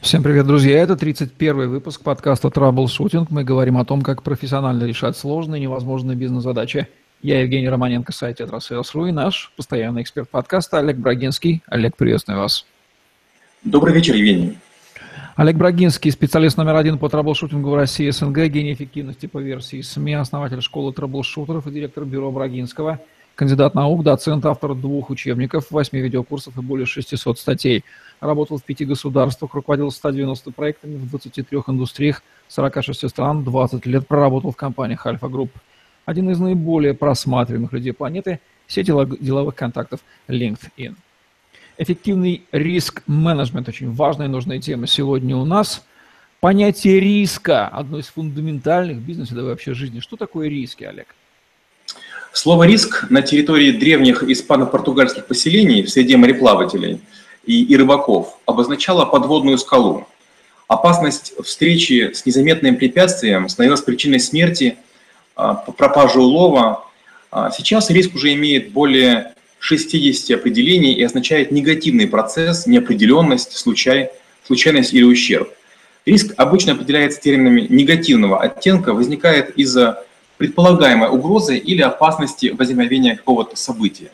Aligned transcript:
Всем 0.00 0.22
привет, 0.22 0.46
друзья! 0.46 0.78
Это 0.78 0.94
31 0.94 1.68
выпуск 1.68 2.02
подкаста 2.02 2.50
«Траблшутинг». 2.50 3.30
Мы 3.30 3.42
говорим 3.42 3.76
о 3.76 3.84
том, 3.84 4.02
как 4.02 4.22
профессионально 4.22 4.84
решать 4.84 5.16
сложные 5.16 5.60
невозможные 5.60 6.16
бизнес-задачи. 6.16 6.86
Я 7.22 7.40
Евгений 7.40 7.68
Романенко, 7.68 8.12
сайт 8.12 8.38
«Tetrasales.ru» 8.38 9.06
и 9.06 9.12
наш 9.12 9.52
постоянный 9.56 10.02
эксперт 10.02 10.28
подкаста 10.28 10.78
Олег 10.78 10.98
Брагинский. 10.98 11.62
Олег, 11.66 11.96
приветствую 11.96 12.38
вас. 12.38 12.66
Добрый 13.64 13.94
вечер, 13.94 14.14
Евгений. 14.14 14.58
Олег 15.34 15.56
Брагинский, 15.56 16.12
специалист 16.12 16.56
номер 16.56 16.76
один 16.76 16.98
по 16.98 17.08
траблшутингу 17.08 17.70
в 17.70 17.74
России 17.74 18.08
СНГ, 18.10 18.46
гений 18.46 18.74
эффективности 18.74 19.26
по 19.26 19.38
версии 19.38 19.80
СМИ, 19.80 20.14
основатель 20.14 20.60
школы 20.60 20.92
траблшутеров 20.92 21.66
и 21.66 21.70
директор 21.72 22.04
бюро 22.04 22.30
Брагинского– 22.30 23.00
Кандидат 23.36 23.74
наук, 23.74 24.02
доцент, 24.02 24.46
автор 24.46 24.74
двух 24.74 25.10
учебников, 25.10 25.70
восьми 25.70 26.00
видеокурсов 26.00 26.56
и 26.56 26.62
более 26.62 26.86
600 26.86 27.38
статей. 27.38 27.84
Работал 28.20 28.58
в 28.58 28.62
пяти 28.62 28.84
государствах, 28.84 29.54
руководил 29.54 29.90
190 29.90 30.50
проектами 30.52 30.96
в 30.96 31.10
23 31.10 31.58
индустриях, 31.66 32.22
46 32.48 33.10
стран, 33.10 33.44
20 33.44 33.84
лет 33.86 34.06
проработал 34.06 34.52
в 34.52 34.56
компаниях 34.56 35.06
Альфа 35.06 35.28
Групп. 35.28 35.50
Один 36.06 36.30
из 36.30 36.38
наиболее 36.38 36.94
просматриваемых 36.94 37.72
людей 37.72 37.92
планеты– 37.92 38.40
сеть 38.66 38.86
деловых 38.86 39.54
контактов 39.54 40.00
LinkedIn. 40.28 40.94
Эффективный 41.78 42.44
риск-менеджмент– 42.52 43.68
очень 43.70 43.92
важная 43.92 44.26
и 44.26 44.30
нужная 44.30 44.60
тема 44.60 44.86
сегодня 44.86 45.36
у 45.36 45.44
нас. 45.44 45.84
Понятие 46.40 47.00
риска– 47.00 47.68
одно 47.72 47.98
из 47.98 48.06
фундаментальных 48.06 48.98
бизнеса, 48.98 49.34
да 49.34 49.42
вообще 49.42 49.74
жизни. 49.74 50.00
Что 50.00 50.16
такое 50.16 50.48
риски, 50.48 50.84
Олег? 50.84 51.08
Слово 52.32 52.64
«риск» 52.64 53.10
на 53.10 53.22
территории 53.22 53.72
древних 53.72 54.22
испано-португальских 54.22 55.26
поселений 55.26 55.82
в 55.82 55.90
среде 55.90 56.16
мореплавателей 56.16 57.00
и, 57.46 57.64
и 57.64 57.76
рыбаков 57.76 58.38
обозначало 58.44 59.04
подводную 59.04 59.58
скалу. 59.58 60.06
Опасность 60.68 61.32
встречи 61.44 62.10
с 62.12 62.26
незаметным 62.26 62.76
препятствием 62.76 63.48
становилась 63.48 63.82
причиной 63.82 64.18
смерти, 64.18 64.76
а, 65.36 65.54
пропажи 65.54 66.20
улова. 66.20 66.84
А 67.30 67.50
сейчас 67.50 67.88
риск 67.90 68.14
уже 68.14 68.34
имеет 68.34 68.72
более 68.72 69.34
60 69.60 70.38
определений 70.38 70.92
и 70.92 71.02
означает 71.04 71.52
негативный 71.52 72.08
процесс, 72.08 72.66
неопределенность, 72.66 73.56
случай, 73.56 74.08
случайность 74.44 74.92
или 74.92 75.04
ущерб. 75.04 75.48
Риск 76.04 76.34
обычно 76.36 76.72
определяется 76.72 77.20
терминами 77.20 77.66
негативного 77.68 78.40
оттенка, 78.40 78.92
возникает 78.92 79.50
из-за 79.56 80.04
предполагаемой 80.36 81.08
угрозы 81.08 81.56
или 81.56 81.82
опасности 81.82 82.54
возникновения 82.56 83.16
какого-то 83.16 83.56
события. 83.56 84.10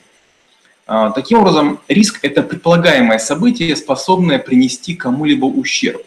А, 0.87 1.11
таким 1.11 1.39
образом, 1.39 1.81
риск– 1.89 2.19
это 2.23 2.43
предполагаемое 2.43 3.19
событие, 3.19 3.75
способное 3.77 4.39
принести 4.39 4.95
кому-либо 4.95 5.45
ущерб. 5.45 6.03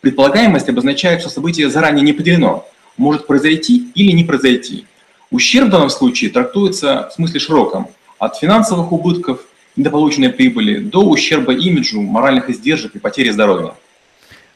Предполагаемость 0.00 0.68
обозначает, 0.68 1.20
что 1.20 1.30
событие 1.30 1.70
заранее 1.70 2.04
не 2.04 2.12
определено, 2.12 2.66
может 2.96 3.26
произойти 3.26 3.90
или 3.94 4.12
не 4.12 4.24
произойти. 4.24 4.86
Ущерб 5.30 5.68
в 5.68 5.70
данном 5.70 5.90
случае 5.90 6.30
трактуется 6.30 7.08
в 7.10 7.14
смысле 7.14 7.40
широком, 7.40 7.88
от 8.18 8.36
финансовых 8.36 8.92
убытков, 8.92 9.40
недополученной 9.76 10.30
прибыли 10.30 10.78
до 10.78 11.04
ущерба 11.04 11.54
имиджу, 11.54 12.00
моральных 12.00 12.50
издержек 12.50 12.96
и 12.96 12.98
потери 12.98 13.30
здоровья. 13.30 13.74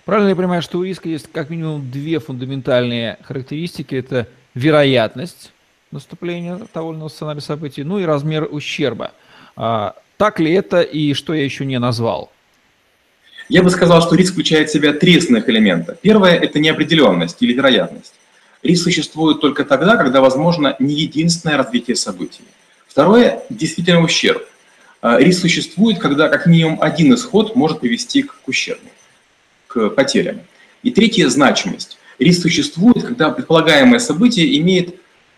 Правильно 0.05 0.31
я 0.31 0.37
понимаю, 0.37 0.63
что 0.63 0.79
у 0.79 0.83
риска 0.83 1.09
есть 1.09 1.29
как 1.33 1.49
минимум 1.49 1.89
две 1.91 2.19
фундаментальные 2.19 3.19
характеристики. 3.23 3.95
Это 3.95 4.27
вероятность 4.55 5.53
наступления 5.93 6.59
того 6.73 6.91
или 6.91 6.99
иного 6.99 7.09
сценария 7.09 7.41
событий, 7.41 7.85
ну 7.85 7.99
и 7.99 8.05
размер 8.05 8.49
ущерба. 8.51 9.13
А, 9.57 9.95
так 10.17 10.41
ли 10.41 10.53
это 10.53 10.81
и 10.81 11.15
что 11.15 11.35
я 11.35 11.45
еще 11.45 11.65
не 11.65 11.79
назвал? 11.79 12.31
Я 13.49 13.63
бы 13.63 13.71
сказал, 13.71 14.01
что 14.01 14.15
риск 14.15 14.33
включает 14.33 14.71
в 14.71 14.73
себя 14.73 14.93
три 14.93 15.19
основных 15.19 15.49
элемента. 15.49 15.97
Первое– 16.01 16.35
это 16.41 16.59
неопределенность 16.59 17.43
или 17.43 17.53
вероятность. 17.53 18.15
Риск 18.63 18.85
существует 18.85 19.41
только 19.41 19.65
тогда, 19.65 19.97
когда 19.97 20.21
возможно 20.21 20.77
не 20.79 20.95
единственное 20.95 21.57
развитие 21.57 21.97
событий. 21.97 22.45
Второе– 22.87 23.43
действительно 23.51 24.03
ущерб. 24.03 24.47
А, 25.03 25.19
риск 25.19 25.41
существует, 25.41 25.99
когда 25.99 26.29
как 26.29 26.47
минимум 26.47 26.81
один 26.81 27.13
исход 27.15 27.57
может 27.57 27.81
привести 27.81 28.23
к 28.23 28.35
ущербу, 28.47 28.89
к 29.67 29.91
потерям. 29.91 30.41
И 30.83 30.91
третье– 30.91 31.29
значимость. 31.29 31.99
Риск 32.19 32.43
существует, 32.43 33.03
когда 33.05 33.31
предполагаемое 33.31 33.99
событие 33.99 34.59
имеет 34.61 34.95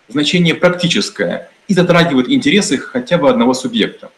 значение 0.08 0.54
практическое 0.54 1.50
и 1.68 1.74
затрагивает 1.74 2.28
интересы 2.28 2.78
хотя 2.78 3.18
бы 3.18 3.28
одного 3.28 3.54
субъекта. 3.54 4.10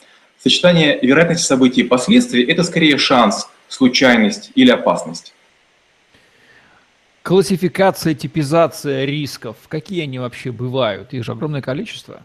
Сочетание 0.43 0.99
вероятности 1.01 1.47
событий 1.47 1.81
и 1.83 1.85
последствий– 1.85 2.43
это 2.49 2.63
скорее 2.63 2.99
шанс, 2.99 3.49
случайность 3.69 4.51
или 4.55 4.71
опасность. 4.71 5.35
Классификация, 7.23 8.15
типизация 8.15 9.05
рисков, 9.05 9.57
какие 9.69 10.05
они 10.05 10.19
вообще 10.19 10.53
бывают? 10.53 11.13
Их 11.13 11.25
же 11.25 11.33
огромное 11.33 11.63
количество. 11.63 12.23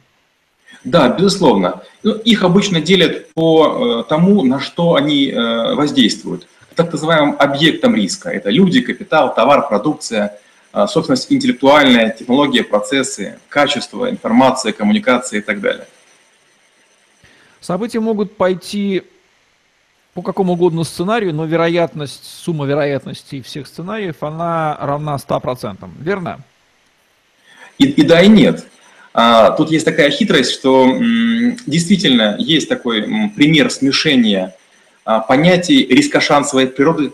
Да, 0.83 1.09
безусловно. 1.09 1.81
Ну, 2.03 2.13
их 2.13 2.43
обычно 2.43 2.81
делят 2.81 3.33
по 3.33 4.03
э, 4.05 4.09
тому, 4.09 4.43
на 4.43 4.59
что 4.59 4.95
они 4.95 5.29
э, 5.29 5.73
воздействуют 5.73 6.47
так 6.75 6.91
называемым 6.91 7.35
объектом 7.38 7.95
риска. 7.95 8.29
Это 8.29 8.49
люди, 8.49 8.81
капитал, 8.81 9.33
товар, 9.33 9.67
продукция, 9.67 10.39
собственность 10.87 11.31
интеллектуальная, 11.31 12.11
технология, 12.11 12.63
процессы, 12.63 13.39
качество, 13.49 14.09
информация, 14.09 14.71
коммуникация 14.71 15.39
и 15.39 15.41
так 15.41 15.59
далее. 15.59 15.87
События 17.59 17.99
могут 17.99 18.37
пойти 18.37 19.03
по 20.13 20.21
какому 20.21 20.53
угодно 20.53 20.83
сценарию, 20.83 21.33
но 21.33 21.45
вероятность, 21.45 22.25
сумма 22.25 22.65
вероятностей 22.65 23.41
всех 23.41 23.67
сценариев, 23.67 24.21
она 24.21 24.77
равна 24.79 25.15
100%, 25.15 25.89
верно? 25.99 26.41
И, 27.77 27.85
и 27.85 28.03
да, 28.03 28.21
и 28.21 28.27
нет. 28.27 28.67
А, 29.13 29.51
тут 29.51 29.71
есть 29.71 29.85
такая 29.85 30.09
хитрость, 30.11 30.51
что 30.51 30.85
м, 30.85 31.57
действительно 31.65 32.35
есть 32.39 32.67
такой 32.69 33.01
м, 33.01 33.29
пример 33.31 33.69
смешения 33.71 34.55
а, 35.03 35.19
понятий 35.19 35.85
риска-шансовой 35.85 36.67
природы 36.67 37.13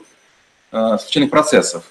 а, 0.72 0.98
случайных 0.98 1.30
процессов. 1.30 1.86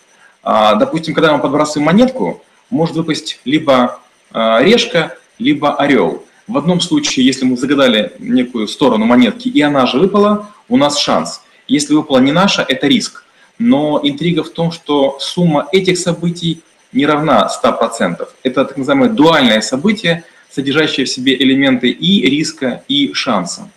А, 0.48 0.76
допустим, 0.76 1.12
когда 1.12 1.32
мы 1.36 1.42
подбрасываем 1.42 1.86
монетку, 1.86 2.40
может 2.70 2.94
выпасть 2.94 3.40
либо 3.44 3.98
решка, 4.32 5.18
либо 5.38 5.74
орел. 5.74 6.24
В 6.46 6.56
одном 6.56 6.80
случае, 6.80 7.26
если 7.26 7.44
мы 7.44 7.56
загадали 7.56 8.12
некую 8.20 8.68
сторону 8.68 9.06
монетки, 9.06 9.48
и 9.48 9.60
она 9.60 9.86
же 9.86 9.98
выпала, 9.98 10.50
у 10.68 10.76
нас 10.76 10.98
шанс. 10.98 11.42
Если 11.66 11.94
выпала 11.94 12.18
не 12.18 12.30
наша, 12.30 12.64
это 12.68 12.86
риск. 12.86 13.24
Но 13.58 13.98
интрига 14.04 14.44
в 14.44 14.50
том, 14.50 14.70
что 14.70 15.18
сумма 15.18 15.66
этих 15.72 15.98
событий 15.98 16.60
не 16.92 17.06
равна 17.06 17.48
100%. 17.50 18.28
Это 18.44 18.64
так 18.64 18.76
называемое 18.76 19.10
дуальное 19.10 19.60
событие, 19.62 20.22
содержащее 20.48 21.06
в 21.06 21.08
себе 21.08 21.34
элементы 21.34 21.90
и 21.90 22.30
риска, 22.30 22.84
и 22.86 23.12
шанса. 23.14 23.68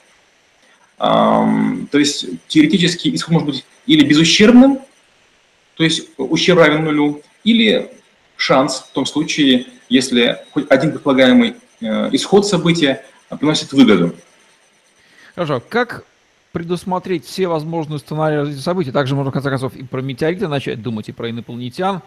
То 0.99 1.87
есть 1.93 2.27
теоретически 2.47 3.15
исход 3.15 3.31
может 3.31 3.47
быть 3.47 3.65
или 3.87 4.05
безущербным, 4.05 4.79
то 5.79 5.85
есть 5.85 6.09
ущерб 6.17 6.59
равен 6.59 6.83
нулю, 6.83 7.21
или 7.45 7.89
шанс 8.35 8.79
в 8.79 8.91
том 8.91 9.05
случае, 9.05 9.67
если 9.87 10.39
хоть 10.51 10.69
один 10.69 10.91
предполагаемый 10.91 11.55
э, 11.79 12.09
исход 12.11 12.45
события 12.45 13.05
приносит 13.29 13.71
выгоду. 13.71 14.13
Хорошо. 15.35 15.63
Как 15.69 16.03
предусмотреть 16.51 17.23
все 17.23 17.47
возможные 17.47 17.99
сценарии 17.99 18.35
развития 18.35 18.61
событий? 18.61 18.91
Также 18.91 19.15
можно, 19.15 19.31
в 19.31 19.33
конце 19.33 19.49
концов, 19.49 19.73
и 19.73 19.85
про 19.85 20.01
метеориты 20.01 20.49
начать 20.49 20.81
думать, 20.81 21.07
и 21.07 21.13
про 21.13 21.29
инопланетян, 21.29 22.01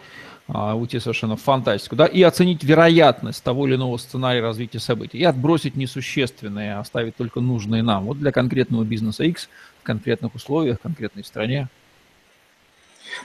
а, 0.48 0.76
уйти 0.76 1.00
совершенно 1.00 1.36
в 1.36 1.40
фантастику, 1.40 1.96
да, 1.96 2.04
и 2.04 2.20
оценить 2.20 2.62
вероятность 2.62 3.42
того 3.42 3.66
или 3.66 3.76
иного 3.76 3.96
сценария 3.96 4.42
развития 4.42 4.80
событий, 4.80 5.16
и 5.16 5.24
отбросить 5.24 5.76
несущественные, 5.76 6.76
оставить 6.76 7.16
только 7.16 7.40
нужные 7.40 7.82
нам, 7.82 8.04
вот 8.04 8.18
для 8.18 8.32
конкретного 8.32 8.84
бизнеса 8.84 9.24
X, 9.24 9.48
в 9.80 9.82
конкретных 9.82 10.34
условиях, 10.34 10.78
в 10.78 10.82
конкретной 10.82 11.24
стране. 11.24 11.68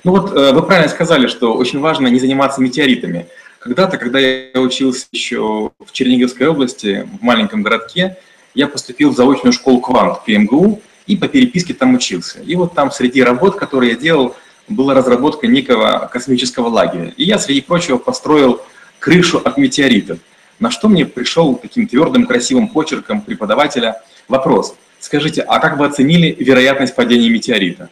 Ну 0.03 0.11
вот 0.11 0.31
э, 0.35 0.53
вы 0.53 0.63
правильно 0.63 0.89
сказали, 0.89 1.27
что 1.27 1.53
очень 1.53 1.79
важно 1.79 2.07
не 2.07 2.19
заниматься 2.19 2.61
метеоритами. 2.61 3.27
Когда-то, 3.59 3.97
когда 3.97 4.19
я 4.19 4.61
учился 4.61 5.07
еще 5.11 5.71
в 5.79 5.91
Черниговской 5.91 6.47
области, 6.47 7.07
в 7.19 7.23
маленьком 7.23 7.63
городке, 7.63 8.17
я 8.53 8.67
поступил 8.67 9.11
в 9.11 9.15
заочную 9.15 9.53
школу 9.53 9.81
«Квант» 9.81 10.23
при 10.25 10.37
МГУ 10.37 10.81
и 11.05 11.15
по 11.15 11.27
переписке 11.27 11.73
там 11.73 11.95
учился. 11.95 12.39
И 12.39 12.55
вот 12.55 12.73
там 12.73 12.91
среди 12.91 13.23
работ, 13.23 13.55
которые 13.55 13.93
я 13.93 13.97
делал, 13.97 14.35
была 14.67 14.93
разработка 14.93 15.47
некого 15.47 16.09
космического 16.11 16.67
лагеря. 16.67 17.13
И 17.17 17.23
я, 17.23 17.39
среди 17.39 17.61
прочего, 17.61 17.97
построил 17.97 18.61
крышу 18.99 19.39
от 19.43 19.57
метеоритов. 19.57 20.19
На 20.59 20.71
что 20.71 20.89
мне 20.89 21.05
пришел 21.05 21.55
таким 21.55 21.87
твердым, 21.87 22.25
красивым 22.25 22.67
почерком 22.67 23.21
преподавателя 23.21 24.01
вопрос. 24.27 24.75
Скажите, 24.99 25.41
а 25.41 25.59
как 25.59 25.77
вы 25.77 25.85
оценили 25.85 26.35
вероятность 26.39 26.95
падения 26.95 27.29
метеорита? 27.29 27.89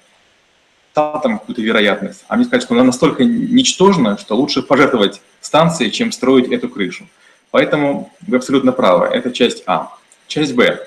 Стал 0.96 1.20
там 1.22 1.40
какую-то 1.40 1.62
вероятность. 1.62 2.24
А 2.30 2.38
мне 2.38 2.46
сказать, 2.46 2.64
что 2.64 2.74
она 2.74 2.86
настолько 2.86 3.26
ничтожна, 3.26 4.18
что 4.18 4.38
лучше 4.38 4.62
пожертвовать 4.62 5.22
станцией, 5.42 5.92
чем 5.92 6.14
строить 6.14 6.50
эту 6.50 6.70
крышу. 6.70 7.06
Поэтому 7.52 8.14
вы 8.26 8.38
абсолютно 8.38 8.72
правы. 8.72 9.08
Это 9.08 9.34
часть 9.34 9.64
А. 9.68 9.90
Часть 10.28 10.56
Б. 10.56 10.80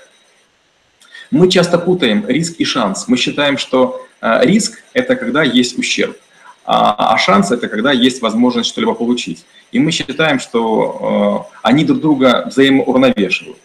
Мы 1.31 1.50
часто 1.50 1.76
путаем 1.76 2.26
риск 2.26 2.55
и 2.56 2.64
шанс. 2.64 3.06
Мы 3.06 3.19
считаем, 3.19 3.58
что 3.58 4.06
риск– 4.22 4.82
это 4.94 5.14
когда 5.14 5.43
есть 5.43 5.78
ущерб, 5.78 6.16
а, 6.64 7.12
а 7.12 7.19
шанс– 7.19 7.50
это 7.52 7.69
когда 7.69 7.93
есть 7.93 8.22
возможность 8.22 8.70
что-либо 8.70 8.94
получить. 8.94 9.44
И 9.72 9.78
мы 9.78 9.90
считаем, 9.90 10.40
что 10.40 11.50
они 11.62 11.84
друг 11.84 12.00
друга 12.00 12.44
взаимоуравновешивают. 12.46 13.58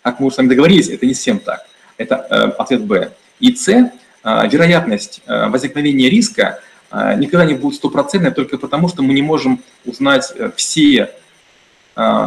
Как 0.00 0.20
мы 0.20 0.30
с 0.30 0.38
вами 0.38 0.48
договорились, 0.48 0.88
это 0.88 1.04
не 1.04 1.12
совсем 1.12 1.38
так. 1.38 1.66
Это 1.98 2.16
ответ 2.56 2.82
Б. 2.82 3.12
И 3.40 3.54
С– 3.54 3.92
вероятность 4.24 5.22
возникновения 5.26 6.10
риска 6.10 6.60
никогда 6.92 7.44
не 7.44 7.54
будет 7.54 7.76
стопроцентной 7.76 8.32
только 8.32 8.58
потому, 8.58 8.88
что 8.88 9.02
мы 9.02 9.14
не 9.14 9.22
можем 9.22 9.62
узнать 9.84 10.32
все 10.56 11.10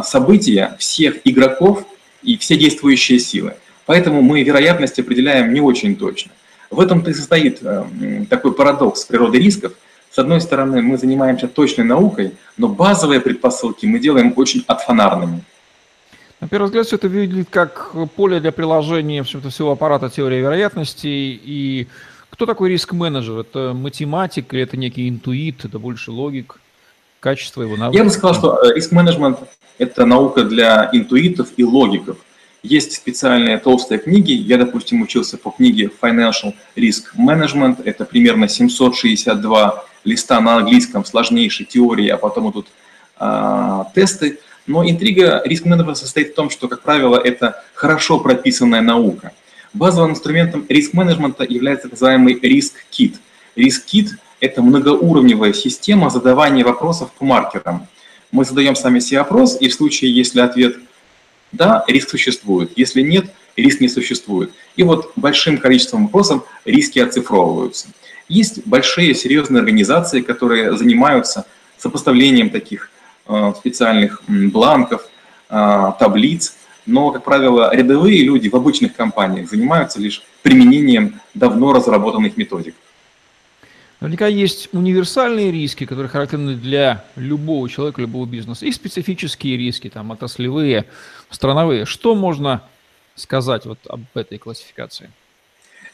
события 0.02 0.76
всех 0.78 1.16
игроков 1.24 1.84
и 2.22 2.36
все 2.38 2.56
действующие 2.56 3.18
силы. 3.18 3.54
Поэтому 3.86 4.22
мы 4.22 4.42
вероятность 4.42 4.98
определяем 4.98 5.52
не 5.52 5.60
очень 5.60 5.96
точно. 5.96 6.32
В 6.70 6.80
этом-то 6.80 7.10
и 7.10 7.14
состоит 7.14 7.58
э, 7.62 7.84
такой 8.28 8.52
парадокс 8.52 9.04
природы 9.04 9.38
рисков. 9.38 9.74
С 10.10 10.18
одной 10.18 10.40
стороны, 10.40 10.80
мы 10.82 10.96
занимаемся 10.96 11.48
точной 11.48 11.84
наукой, 11.84 12.32
но 12.56 12.68
базовые 12.68 13.20
предпосылки 13.20 13.86
мы 13.86 13.98
делаем 13.98 14.32
очень 14.36 14.64
отфонарными. 14.66 15.42
На 16.40 16.48
первый 16.48 16.66
взгляд, 16.66 16.86
все 16.86 16.96
это 16.96 17.08
выглядит 17.08 17.48
как 17.50 17.92
поле 18.16 18.40
для 18.40 18.52
приложения 18.52 19.22
в 19.22 19.26
общем-то, 19.26 19.50
всего 19.50 19.72
аппарата 19.72 20.10
теории 20.10 20.40
вероятностей. 20.40 21.40
И 21.42 21.88
кто 22.30 22.46
такой 22.46 22.70
риск-менеджер? 22.70 23.38
Это 23.38 23.72
математик 23.74 24.52
или 24.52 24.62
это 24.62 24.76
некий 24.76 25.08
интуит, 25.08 25.64
это 25.64 25.78
больше 25.78 26.10
логик, 26.10 26.60
качество 27.20 27.62
его 27.62 27.76
навыков? 27.76 27.98
Я 27.98 28.04
бы 28.04 28.10
сказал, 28.10 28.34
что 28.34 28.62
э, 28.62 28.74
риск-менеджмент– 28.74 29.38
это 29.78 30.04
наука 30.04 30.44
для 30.44 30.90
интуитов 30.92 31.48
и 31.56 31.64
логиков– 31.64 32.18
есть 32.64 32.94
специальные 32.94 33.58
толстые 33.58 33.98
книги. 33.98 34.32
Я, 34.32 34.56
допустим, 34.56 35.02
учился 35.02 35.36
по 35.36 35.50
книге 35.50 35.90
Financial 36.00 36.54
Risk 36.74 37.14
Management. 37.16 37.82
Это 37.84 38.06
примерно 38.06 38.48
762 38.48 39.84
листа 40.04 40.40
на 40.40 40.56
английском, 40.56 41.04
сложнейшей 41.04 41.66
теории, 41.66 42.08
а 42.08 42.16
потом 42.16 42.50
идут 42.50 42.68
а, 43.18 43.90
тесты. 43.94 44.38
Но 44.66 44.88
интрига 44.88 45.42
риск-менеджмента 45.44 46.00
состоит 46.00 46.32
в 46.32 46.34
том, 46.34 46.50
что, 46.50 46.68
как 46.68 46.82
правило, 46.82 47.16
это 47.16 47.62
хорошо 47.74 48.18
прописанная 48.18 48.80
наука. 48.80 49.32
Базовым 49.72 50.12
инструментом 50.12 50.64
риск-менеджмента 50.68 51.44
является 51.44 51.84
так 51.84 51.92
называемый 51.92 52.38
риск-кит. 52.40 53.16
Риск-кит– 53.56 54.16
это 54.40 54.62
многоуровневая 54.62 55.52
система 55.52 56.10
задавания 56.10 56.64
вопросов 56.64 57.10
по 57.12 57.24
маркерам. 57.24 57.86
Мы 58.30 58.44
задаем 58.44 58.74
сами 58.74 59.00
себе 59.00 59.20
опрос, 59.20 59.60
и 59.60 59.68
в 59.68 59.74
случае, 59.74 60.14
если 60.14 60.40
ответ– 60.40 60.76
да, 61.54 61.84
риск 61.86 62.10
существует. 62.10 62.72
Если 62.74 63.00
нет, 63.02 63.26
риск 63.56 63.80
не 63.80 63.88
существует. 63.88 64.52
И 64.74 64.82
вот 64.82 65.12
большим 65.14 65.58
количеством 65.58 66.04
вопросов 66.06 66.42
риски 66.64 66.98
оцифровываются. 66.98 67.88
Есть 68.28 68.66
большие 68.66 69.14
серьезные 69.14 69.60
организации, 69.60 70.20
которые 70.20 70.76
занимаются 70.76 71.46
сопоставлением 71.78 72.50
таких 72.50 72.90
специальных 73.58 74.22
бланков, 74.28 75.08
э, 75.50 75.92
таблиц, 75.98 76.56
но, 76.86 77.10
как 77.10 77.24
правило, 77.24 77.74
рядовые 77.74 78.22
люди 78.22 78.48
в 78.48 78.54
обычных 78.54 78.94
компаниях 78.94 79.48
занимаются 79.48 80.00
лишь 80.00 80.22
применением 80.42 81.20
давно 81.32 81.72
разработанных 81.72 82.36
методик. 82.36 82.74
Наверняка 84.00 84.26
есть 84.26 84.68
универсальные 84.72 85.50
риски, 85.50 85.86
которые 85.86 86.10
характерны 86.10 86.56
для 86.56 87.04
любого 87.16 87.68
человека, 87.70 88.02
любого 88.02 88.26
бизнеса, 88.26 88.66
и 88.66 88.72
специфические 88.72 89.56
риски, 89.56 89.88
там, 89.88 90.10
отраслевые, 90.10 90.84
страновые. 91.30 91.86
Что 91.86 92.14
можно 92.14 92.62
сказать 93.14 93.64
вот 93.64 93.78
об 93.88 94.02
этой 94.14 94.36
классификации? 94.36 95.10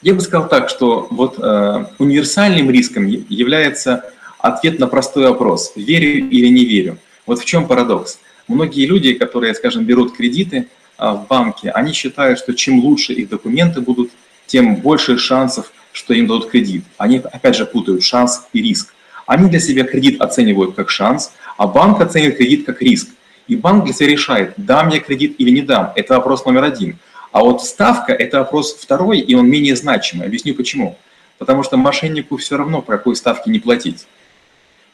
Я 0.03 0.15
бы 0.15 0.21
сказал 0.23 0.49
так, 0.49 0.69
что 0.71 1.06
вот 1.11 1.38
э, 1.38 1.85
универсальным 1.99 2.71
риском 2.71 3.06
является 3.06 4.11
ответ 4.38 4.81
на 4.81 4.88
простой 4.88 5.29
вопрос, 5.29 5.73
верю 5.76 6.29
или 6.29 6.49
не 6.49 6.65
верю. 6.65 6.99
Вот 7.31 7.38
в 7.38 7.44
чем 7.44 7.69
парадокс. 7.69 8.19
Многие 8.49 8.87
люди, 8.87 9.15
которые, 9.15 9.55
скажем, 9.55 9.85
берут 9.85 10.17
кредиты 10.17 10.67
э, 10.99 11.11
в 11.12 11.29
банке, 11.29 11.71
они 11.71 11.93
считают, 11.93 12.41
что 12.41 12.55
чем 12.55 12.81
лучше 12.81 13.12
их 13.12 13.29
документы 13.29 13.81
будут, 13.81 14.11
тем 14.47 14.75
больше 14.75 15.17
шансов 15.17 15.73
что 15.93 16.12
им 16.12 16.27
дадут 16.27 16.50
кредит. 16.50 16.85
Они, 16.99 17.19
опять 17.19 17.55
же, 17.55 17.67
путают 17.67 18.03
шанс 18.03 18.49
и 18.53 18.61
риск. 18.61 18.94
Они 19.27 19.49
для 19.49 19.61
себя 19.61 19.85
кредит 19.85 20.21
оценивают 20.21 20.75
как 20.75 20.91
шанс, 20.91 21.32
а 21.56 21.69
банк 21.69 22.00
оценивает 22.00 22.37
кредит 22.37 22.67
как 22.67 22.82
риск. 22.82 23.11
И 23.47 23.55
банк 23.55 23.85
для 23.85 23.94
себя 23.94 24.09
решает, 24.09 24.55
дам 24.56 24.88
я 24.88 24.99
кредит 24.99 25.37
или 25.38 25.50
не 25.50 25.62
дам. 25.62 25.93
Это 25.94 26.15
вопрос 26.15 26.44
номер 26.44 26.65
один. 26.65 26.99
А 27.31 27.44
вот 27.44 27.62
ставка– 27.62 28.12
это 28.25 28.38
вопрос 28.38 28.75
второй, 28.75 29.21
и 29.21 29.37
он 29.37 29.49
менее 29.49 29.76
значимый. 29.76 30.26
Объясню 30.26 30.55
почему. 30.55 30.99
Потому 31.38 31.62
что 31.62 31.76
мошеннику 31.76 32.37
все 32.38 32.56
равно, 32.56 32.83
по 32.83 32.91
какой 32.97 33.15
ставке 33.15 33.53
не 33.53 33.61
платить. 33.61 34.06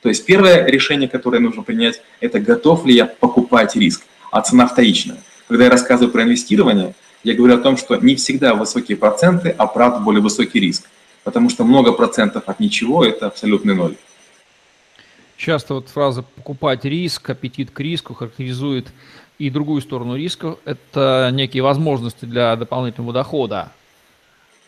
То 0.02 0.08
есть 0.08 0.25
первое 0.25 0.66
решение, 0.66 1.08
которое 1.08 1.38
нужно 1.38 1.62
принять, 1.62 2.00
это 2.20 2.40
готов 2.40 2.87
ли 2.87 2.94
я 2.94 3.06
покупать 3.06 3.76
риск, 3.76 4.02
а 4.31 4.40
цена 4.40 4.66
вторичная. 4.66 5.19
Когда 5.48 5.64
я 5.64 5.70
рассказываю 5.70 6.12
про 6.12 6.22
инвестирование– 6.22 6.94
я 7.26 7.34
говорю 7.34 7.56
о 7.56 7.58
том, 7.58 7.76
что 7.76 7.96
не 7.96 8.14
всегда 8.14 8.54
высокие 8.54 8.96
проценты, 8.96 9.50
а 9.50 9.66
правда 9.66 9.98
более 9.98 10.22
высокий 10.22 10.60
риск. 10.60 10.88
Потому 11.25 11.50
что 11.50 11.64
много 11.64 11.90
процентов 11.90 12.44
от 12.48 12.60
ничего– 12.60 13.04
это 13.06 13.26
абсолютный 13.26 13.75
ноль. 13.75 13.96
Часто 15.37 15.75
вот 15.75 15.88
фраза 15.88 16.22
«покупать 16.22 16.84
риск», 16.84 17.28
«аппетит 17.28 17.72
к 17.72 17.81
риску» 17.81 18.14
характеризует 18.14 18.87
и 19.40 19.50
другую 19.50 19.82
сторону 19.82 20.14
риска. 20.14 20.56
Это 20.64 21.31
некие 21.32 21.64
возможности 21.64 22.26
для 22.26 22.54
дополнительного 22.54 23.12
дохода. 23.12 23.72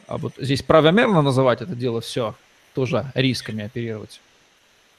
А 0.09 0.19
вот 0.19 0.33
здесь 0.37 0.63
правомерно 0.63 1.23
называть 1.23 1.63
это 1.63 1.77
дело 1.77 2.01
все 2.01 2.35
тоже 2.75 3.13
рисками 3.15 3.63
оперировать? 3.67 4.21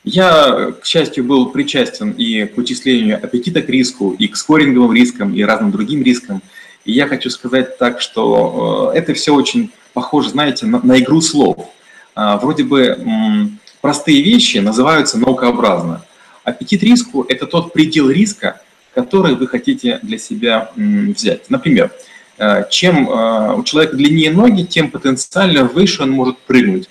Я, 0.04 0.74
к 0.82 0.86
счастью, 0.86 1.24
был 1.26 1.50
причастен 1.50 2.12
и 2.12 2.46
к 2.46 2.58
вычислению 2.58 3.18
аппетита 3.18 3.62
к 3.62 3.70
риску, 3.70 4.16
и 4.18 4.28
к 4.28 4.38
скоринговым 4.38 4.94
рискам, 4.94 5.34
и 5.34 5.44
разным 5.44 5.72
другим 5.72 6.04
рискам– 6.04 6.42
и 6.86 6.92
я 6.92 7.08
хочу 7.08 7.30
сказать 7.30 7.78
так, 7.78 8.02
что 8.02 8.92
э, 8.94 8.98
это 8.98 9.14
все 9.14 9.34
очень 9.34 9.72
похоже, 9.94 10.30
знаете, 10.30 10.66
на, 10.66 10.80
на 10.80 11.00
игру 11.00 11.22
слов. 11.22 11.70
А, 12.16 12.38
вроде 12.38 12.64
бы 12.64 13.52
простые 13.82 14.24
вещи 14.24 14.58
называются 14.58 15.20
наукообразно. 15.20 16.04
Аппетит 16.44 16.82
риску– 16.84 17.26
это 17.30 17.46
тот 17.46 17.74
предел 17.74 18.10
риска, 18.10 18.62
который 18.96 19.36
вы 19.36 19.48
хотите 19.48 20.00
для 20.02 20.18
себя 20.18 20.72
взять. 20.76 21.50
Например, 21.50 21.92
э, 22.40 22.64
чем 22.72 23.10
э, 23.10 23.56
у 23.56 23.64
человека 23.64 23.96
длиннее 23.96 24.32
ноги, 24.32 24.64
тем 24.64 24.90
потенциально 24.90 25.66
выше 25.66 26.04
он 26.04 26.12
может 26.12 26.40
прыгнуть, 26.40 26.90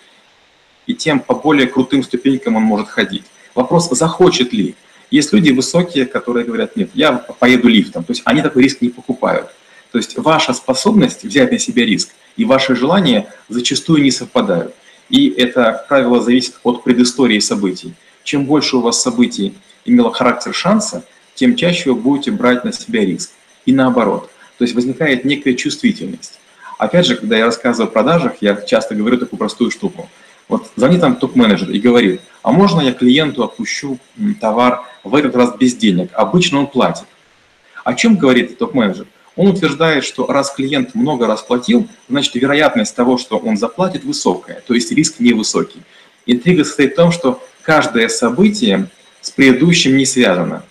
и 0.88 0.94
тем 0.94 1.20
по 1.20 1.34
более 1.34 1.68
крутым 1.68 2.02
ступенькам 2.02 2.56
он 2.56 2.62
может 2.62 2.88
ходить. 2.88 3.24
Вопрос, 3.54 3.90
захочет 3.90 4.52
ли. 4.52 4.74
Есть 5.10 5.32
люди 5.32 5.50
высокие, 5.52 6.06
которые 6.06 6.44
говорят, 6.44 6.76
нет, 6.76 6.90
я 6.94 7.12
поеду 7.12 7.68
лифтом. 7.68 8.04
То 8.04 8.12
есть 8.12 8.22
они 8.24 8.42
такой 8.42 8.62
риск 8.64 8.80
не 8.80 8.88
покупают. 8.88 9.50
То 9.92 9.98
есть 9.98 10.16
ваша 10.18 10.52
способность 10.54 11.24
взять 11.24 11.52
на 11.52 11.58
себя 11.58 11.84
риск 11.84 12.10
и 12.36 12.44
ваши 12.44 12.74
желания 12.74 13.32
зачастую 13.48 14.02
не 14.02 14.10
совпадают. 14.10 14.74
И 15.10 15.28
это 15.28 15.84
правило 15.88 16.22
зависит 16.22 16.54
от 16.62 16.82
предыстории 16.84 17.38
событий. 17.38 17.94
Чем 18.24 18.46
больше 18.46 18.78
у 18.78 18.80
вас 18.80 19.02
событий 19.02 19.54
имело 19.84 20.12
характер 20.12 20.54
шанса, 20.54 21.04
тем 21.34 21.54
чаще 21.54 21.90
вы 21.90 22.00
будете 22.00 22.30
брать 22.30 22.64
на 22.64 22.72
себя 22.72 23.04
риск. 23.04 23.30
И 23.66 23.72
наоборот. 23.72 24.30
То 24.56 24.64
есть 24.64 24.74
возникает 24.74 25.24
некая 25.24 25.54
чувствительность. 25.54 26.40
Опять 26.78 27.06
же, 27.06 27.16
когда 27.16 27.36
я 27.36 27.44
рассказываю 27.44 27.88
о 27.88 27.92
продажах, 27.92 28.36
я 28.40 28.56
часто 28.56 28.94
говорю 28.94 29.18
такую 29.18 29.38
простую 29.38 29.70
штуку. 29.70 30.08
Вот 30.48 30.70
звонит 30.76 31.00
там 31.00 31.16
топ-менеджер 31.16 31.70
и 31.70 31.78
говорит, 31.78 32.22
а 32.42 32.52
можно 32.52 32.80
я 32.80 32.92
клиенту 32.92 33.44
отпущу 33.44 33.98
товар 34.40 34.82
в 35.04 35.14
этот 35.14 35.36
раз 35.36 35.54
без 35.56 35.76
денег? 35.76 36.10
Обычно 36.14 36.60
он 36.60 36.66
платит. 36.66 37.06
О 37.84 37.94
чем 37.94 38.16
говорит 38.16 38.58
топ-менеджер? 38.58 39.06
Он 39.36 39.48
утверждает, 39.48 40.04
что 40.04 40.26
раз 40.26 40.50
клиент 40.50 40.94
много 40.94 41.26
раз 41.26 41.42
платил, 41.42 41.88
значит 42.08 42.34
вероятность 42.34 42.96
того, 42.96 43.18
что 43.18 43.38
он 43.38 43.56
заплатит, 43.56 44.04
высокая, 44.04 44.62
то 44.66 44.74
есть 44.74 44.90
риск 44.90 45.20
невысокий. 45.20 45.82
Интрига 46.26 46.64
состоит 46.64 46.94
в 46.94 46.96
том, 46.96 47.12
что 47.12 47.40
каждое 47.62 48.08
событие 48.08 48.88
с 49.20 49.30
предыдущим 49.30 49.96
не 49.96 50.06
связано. 50.06 50.64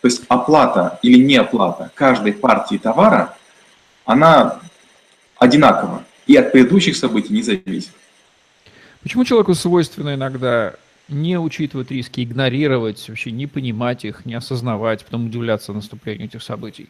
То 0.00 0.08
есть 0.08 0.22
оплата 0.28 0.98
или 1.02 1.18
неоплата 1.18 1.90
каждой 1.94 2.32
партии 2.32 2.78
товара, 2.78 3.36
она 4.04 4.60
одинакова 5.36 6.04
и 6.26 6.36
от 6.36 6.52
предыдущих 6.52 6.96
событий 6.96 7.34
не 7.34 7.42
зависит. 7.42 7.90
Почему 9.06 9.24
человеку 9.24 9.54
свойственно 9.54 10.16
иногда 10.16 10.74
не 11.06 11.38
учитывать 11.38 11.92
риски, 11.92 12.24
игнорировать, 12.24 13.08
вообще 13.08 13.30
не 13.30 13.46
понимать 13.46 14.04
их, 14.04 14.26
не 14.26 14.34
осознавать, 14.34 15.04
потом 15.04 15.26
удивляться 15.26 15.72
наступлению 15.72 16.26
этих 16.26 16.42
событий? 16.42 16.88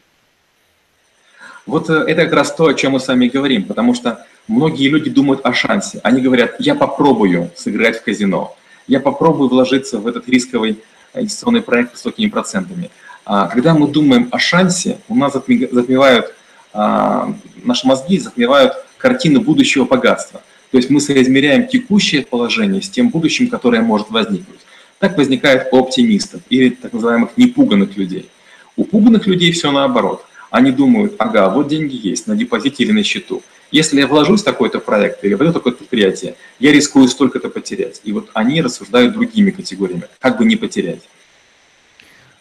Вот 1.67 1.91
э, 1.91 1.93
это 1.93 2.23
как 2.23 2.33
раз 2.33 2.55
то, 2.55 2.65
о 2.65 2.73
чем 2.73 2.93
мы 2.93 2.99
с 2.99 3.07
вами 3.07 3.27
говорим, 3.27 3.65
потому 3.65 3.93
что 3.93 4.25
многие 4.47 4.89
люди 4.89 5.11
думают 5.11 5.45
о 5.45 5.53
шансе. 5.53 5.99
Они 6.01 6.19
говорят, 6.19 6.55
я 6.57 6.73
попробую 6.73 7.51
сыграть 7.55 7.99
в 7.99 8.03
казино, 8.03 8.57
я 8.87 8.99
попробую 8.99 9.47
вложиться 9.49 9.99
в 9.99 10.07
этот 10.07 10.27
рисковый 10.27 10.79
инвестиционный 11.13 11.61
проект 11.61 11.91
с 11.91 12.03
высокими 12.03 12.29
процентами. 12.31 12.89
А 13.25 13.45
когда 13.45 13.75
мы 13.75 13.89
думаем 13.89 14.27
о 14.31 14.39
шансе, 14.39 14.97
у 15.07 15.13
нас 15.13 15.33
затмевают, 15.33 16.33
а, 16.73 17.31
наши 17.63 17.85
мозги 17.85 18.17
затмевают 18.17 18.73
картину 18.97 19.41
будущего 19.41 19.85
богатства. 19.85 20.41
То 20.71 20.77
есть 20.77 20.89
мы 20.89 20.99
соизмеряем 20.99 21.67
текущее 21.67 22.23
положение 22.23 22.81
с 22.81 22.89
тем 22.89 23.09
будущим, 23.09 23.47
которое 23.47 23.81
может 23.81 24.09
возникнуть. 24.09 24.59
Так 24.99 25.17
возникает 25.17 25.67
у 25.71 25.77
оптимистов 25.77 26.41
или 26.49 26.69
так 26.69 26.93
называемых 26.93 27.31
непуганных 27.37 27.95
людей. 27.97 28.29
У 28.75 28.83
пуганных 28.83 29.27
людей 29.27 29.51
все 29.51 29.71
наоборот. 29.71 30.25
Они 30.49 30.71
думают, 30.71 31.15
ага, 31.19 31.49
вот 31.49 31.67
деньги 31.67 31.95
есть 31.95 32.27
на 32.27 32.35
депозите 32.35 32.83
или 32.83 32.91
на 32.91 33.03
счету. 33.03 33.43
Если 33.71 33.99
я 33.99 34.07
вложусь 34.07 34.41
в 34.41 34.45
такой-то 34.45 34.79
проект 34.79 35.23
или 35.23 35.33
в 35.33 35.41
это 35.41 35.53
такое 35.53 35.73
предприятие, 35.73 36.35
я 36.59 36.71
рискую 36.71 37.07
столько-то 37.07 37.49
потерять. 37.49 38.01
И 38.03 38.13
вот 38.13 38.29
они 38.33 38.61
рассуждают 38.61 39.13
другими 39.13 39.51
категориями, 39.51 40.03
как 40.19 40.37
бы 40.37 40.45
не 40.45 40.55
потерять. 40.55 41.01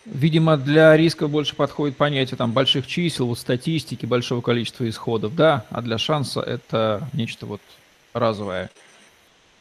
Видимо, 0.05 0.57
для 0.57 0.97
риска 0.97 1.27
больше 1.27 1.57
подходит 1.57 1.97
понятие 1.97 2.37
там 2.37 2.53
больших 2.53 2.87
чисел, 2.87 3.27
вот 3.27 3.41
статистики, 3.41 4.07
большого 4.07 4.41
количества 4.41 4.89
исходов, 4.89 5.35
да, 5.35 5.67
а 5.71 5.83
для 5.83 5.99
шанса 5.99 6.41
это 6.41 7.09
нечто 7.13 7.47
вот 7.47 7.61
разовое. 8.19 8.71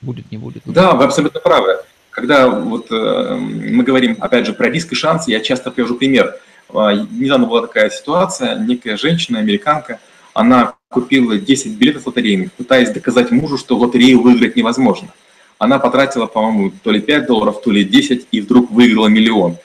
Будет, 0.02 0.32
не 0.32 0.38
будет. 0.38 0.64
Да, 0.66 0.94
вы 0.94 1.06
абсолютно 1.06 1.40
правы. 1.40 1.80
Когда 2.10 2.48
вот 2.48 2.88
э, 2.92 3.36
мы 3.36 3.84
говорим, 3.84 4.18
опять 4.20 4.46
же, 4.46 4.54
про 4.54 4.70
риск 4.70 4.94
и 4.94 4.96
шанс, 4.96 5.28
я 5.28 5.40
часто 5.42 5.72
привожу 5.72 5.96
пример. 5.96 6.38
Э, 6.70 6.92
недавно 7.12 7.48
была 7.48 7.62
такая 7.62 7.90
ситуация, 7.90 8.58
некая 8.58 8.98
женщина, 8.98 9.40
американка, 9.40 10.00
она 10.34 10.74
купила 10.90 11.38
10 11.38 11.78
билетов 11.78 12.08
лотерейных, 12.08 12.54
пытаясь 12.54 12.92
доказать 12.92 13.32
мужу, 13.32 13.58
что 13.58 13.78
в 13.78 13.82
лотерею 13.82 14.22
выиграть 14.22 14.56
невозможно. 14.56 15.10
Она 15.58 15.80
потратила, 15.80 16.26
по-моему, 16.26 16.72
то 16.84 16.92
ли 16.92 17.02
5 17.02 17.26
долларов, 17.28 17.62
то 17.62 17.72
ли 17.72 17.84
10, 17.84 18.28
и 18.32 18.42
вдруг 18.42 18.72
выиграла 18.72 19.08
миллион. 19.08 19.58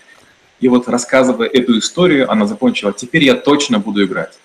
И 0.61 0.69
вот 0.69 0.89
рассказывая 0.89 1.49
эту 1.49 1.79
историю, 1.79 2.31
она 2.31 2.47
закончила, 2.47 2.93
теперь 2.93 3.25
я 3.25 3.35
точно 3.35 3.79
буду 3.79 4.05
играть. 4.05 4.39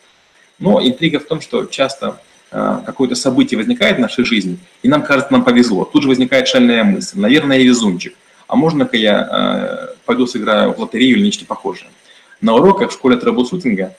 Но 0.59 0.81
интрига 0.81 1.19
в 1.19 1.25
том, 1.25 1.41
что 1.41 1.65
часто 1.65 2.19
какое-то 2.51 3.15
событие 3.15 3.57
возникает 3.57 3.97
в 3.97 3.99
нашей 3.99 4.23
жизни, 4.23 4.57
и 4.81 4.87
нам 4.87 5.03
кажется, 5.03 5.33
нам 5.33 5.43
повезло. 5.43 5.83
Тут 5.83 6.03
же 6.03 6.09
возникает 6.09 6.47
шальная 6.47 6.83
мысль, 6.83 7.19
наверное, 7.19 7.57
я 7.57 7.65
везунчик. 7.65 8.15
А 8.47 8.55
можно-ка 8.55 8.95
я 8.95 9.27
э, 9.31 9.95
пойду 10.05 10.27
сыграю 10.27 10.73
в 10.73 10.79
лотерею 10.79 11.17
или 11.17 11.23
нечто 11.23 11.45
похожее? 11.45 11.89
На 12.41 12.53
уроках 12.53 12.91
в 12.91 12.93
школе 12.93 13.17
трэблшутинга 13.17 13.95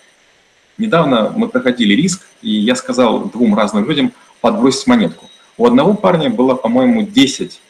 недавно 0.79 1.33
мы 1.35 1.49
проходили 1.49 1.95
риск, 1.95 2.23
и 2.43 2.51
я 2.51 2.77
сказал 2.77 3.25
двум 3.25 3.57
разным 3.57 3.89
людям 3.89 4.13
подбросить 4.41 4.87
монетку. 4.87 5.29
У 5.57 5.67
одного 5.67 5.95
парня 5.95 6.31
было, 6.31 6.55
по-моему, 6.55 7.03
10 7.03 7.61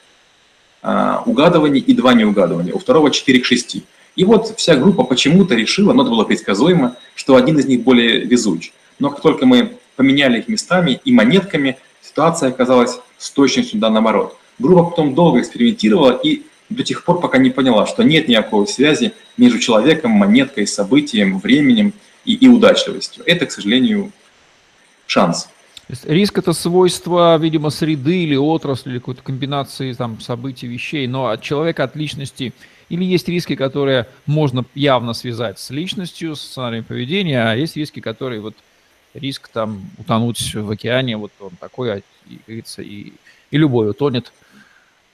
э, 0.82 1.14
угадываний 1.24 1.80
и 1.80 1.94
2 1.94 2.14
неугадывания, 2.14 2.74
у 2.74 2.78
второго 2.78 3.10
4 3.10 3.40
к 3.40 3.44
6. 3.44 3.76
И 4.16 4.24
вот 4.24 4.54
вся 4.58 4.76
группа 4.76 5.04
почему-то 5.04 5.54
решила, 5.54 5.92
но 5.92 6.02
это 6.02 6.10
было 6.10 6.24
предсказуемо, 6.24 6.96
что 7.14 7.36
один 7.36 7.58
из 7.58 7.66
них 7.66 7.82
более 7.82 8.20
везуч. 8.20 8.72
Но 8.98 9.10
как 9.10 9.20
только 9.20 9.46
мы 9.46 9.76
поменяли 9.96 10.38
их 10.38 10.48
местами 10.48 11.00
и 11.04 11.12
монетками, 11.12 11.78
ситуация 12.02 12.50
оказалась 12.50 12.98
с 13.18 13.30
точностью 13.30 13.80
да 13.80 13.90
наоборот. 13.90 14.36
Группа 14.58 14.90
потом 14.90 15.14
долго 15.14 15.40
экспериментировала 15.40 16.12
и 16.12 16.42
до 16.68 16.82
тех 16.82 17.04
пор, 17.04 17.20
пока 17.20 17.38
не 17.38 17.50
поняла, 17.50 17.86
что 17.86 18.02
нет 18.02 18.28
никакой 18.28 18.66
связи 18.66 19.12
между 19.36 19.58
человеком, 19.58 20.12
монеткой, 20.12 20.66
событием, 20.66 21.38
временем 21.38 21.92
и, 22.24 22.34
и 22.34 22.48
удачливостью. 22.48 23.22
Это, 23.26 23.46
к 23.46 23.52
сожалению, 23.52 24.12
шанс. 25.06 25.48
Риск– 26.04 26.38
это 26.38 26.52
свойство, 26.52 27.36
видимо, 27.38 27.70
среды 27.70 28.24
или 28.24 28.34
отрасли, 28.34 28.90
или 28.90 28.98
какой-то 28.98 29.22
комбинации 29.22 29.92
там, 29.92 30.20
событий, 30.20 30.66
вещей, 30.66 31.06
но 31.06 31.28
от 31.28 31.42
человека, 31.42 31.84
от 31.84 31.94
личности– 31.94 32.52
или 32.88 33.04
есть 33.04 33.28
риски, 33.28 33.56
которые 33.56 34.06
можно 34.26 34.64
явно 34.74 35.12
связать 35.12 35.58
с 35.58 35.70
личностью, 35.70 36.36
с 36.36 36.40
сценарием 36.40 36.84
поведения, 36.84 37.42
а 37.42 37.54
есть 37.54 37.76
риски, 37.76 38.00
которые 38.00 38.40
вот 38.40 38.54
риск 39.18 39.48
там 39.48 39.82
утонуть 39.98 40.54
в 40.54 40.70
океане, 40.70 41.16
вот 41.16 41.32
он 41.40 41.50
такой, 41.60 41.92
а, 41.92 42.02
и, 42.28 42.62
и, 42.78 43.12
и 43.50 43.56
любой 43.56 43.90
утонет, 43.90 44.32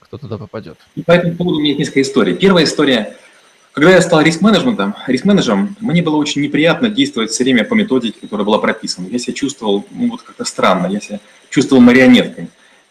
кто 0.00 0.18
туда 0.18 0.38
попадет. 0.38 0.78
И 0.94 1.02
по 1.02 1.12
этому 1.12 1.34
поводу 1.36 1.58
у 1.58 1.60
меня 1.60 1.70
есть 1.70 1.80
несколько 1.80 2.02
историй. 2.02 2.34
Первая 2.34 2.64
история. 2.64 3.16
Когда 3.72 3.92
я 3.92 4.02
стал 4.02 4.20
риск-менеджментом, 4.20 4.94
риск-менеджером, 5.06 5.76
мне 5.80 6.02
было 6.02 6.16
очень 6.16 6.42
неприятно 6.42 6.90
действовать 6.90 7.30
все 7.30 7.42
время 7.42 7.64
по 7.64 7.72
методике, 7.72 8.20
которая 8.20 8.44
была 8.44 8.58
прописана. 8.58 9.06
Я 9.06 9.18
себя 9.18 9.32
чувствовал, 9.32 9.86
ну, 9.92 10.10
вот 10.10 10.20
как-то 10.20 10.44
странно, 10.44 10.88
я 10.88 11.00
себя 11.00 11.20
чувствовал 11.48 11.80
марионеткой. 11.80 12.48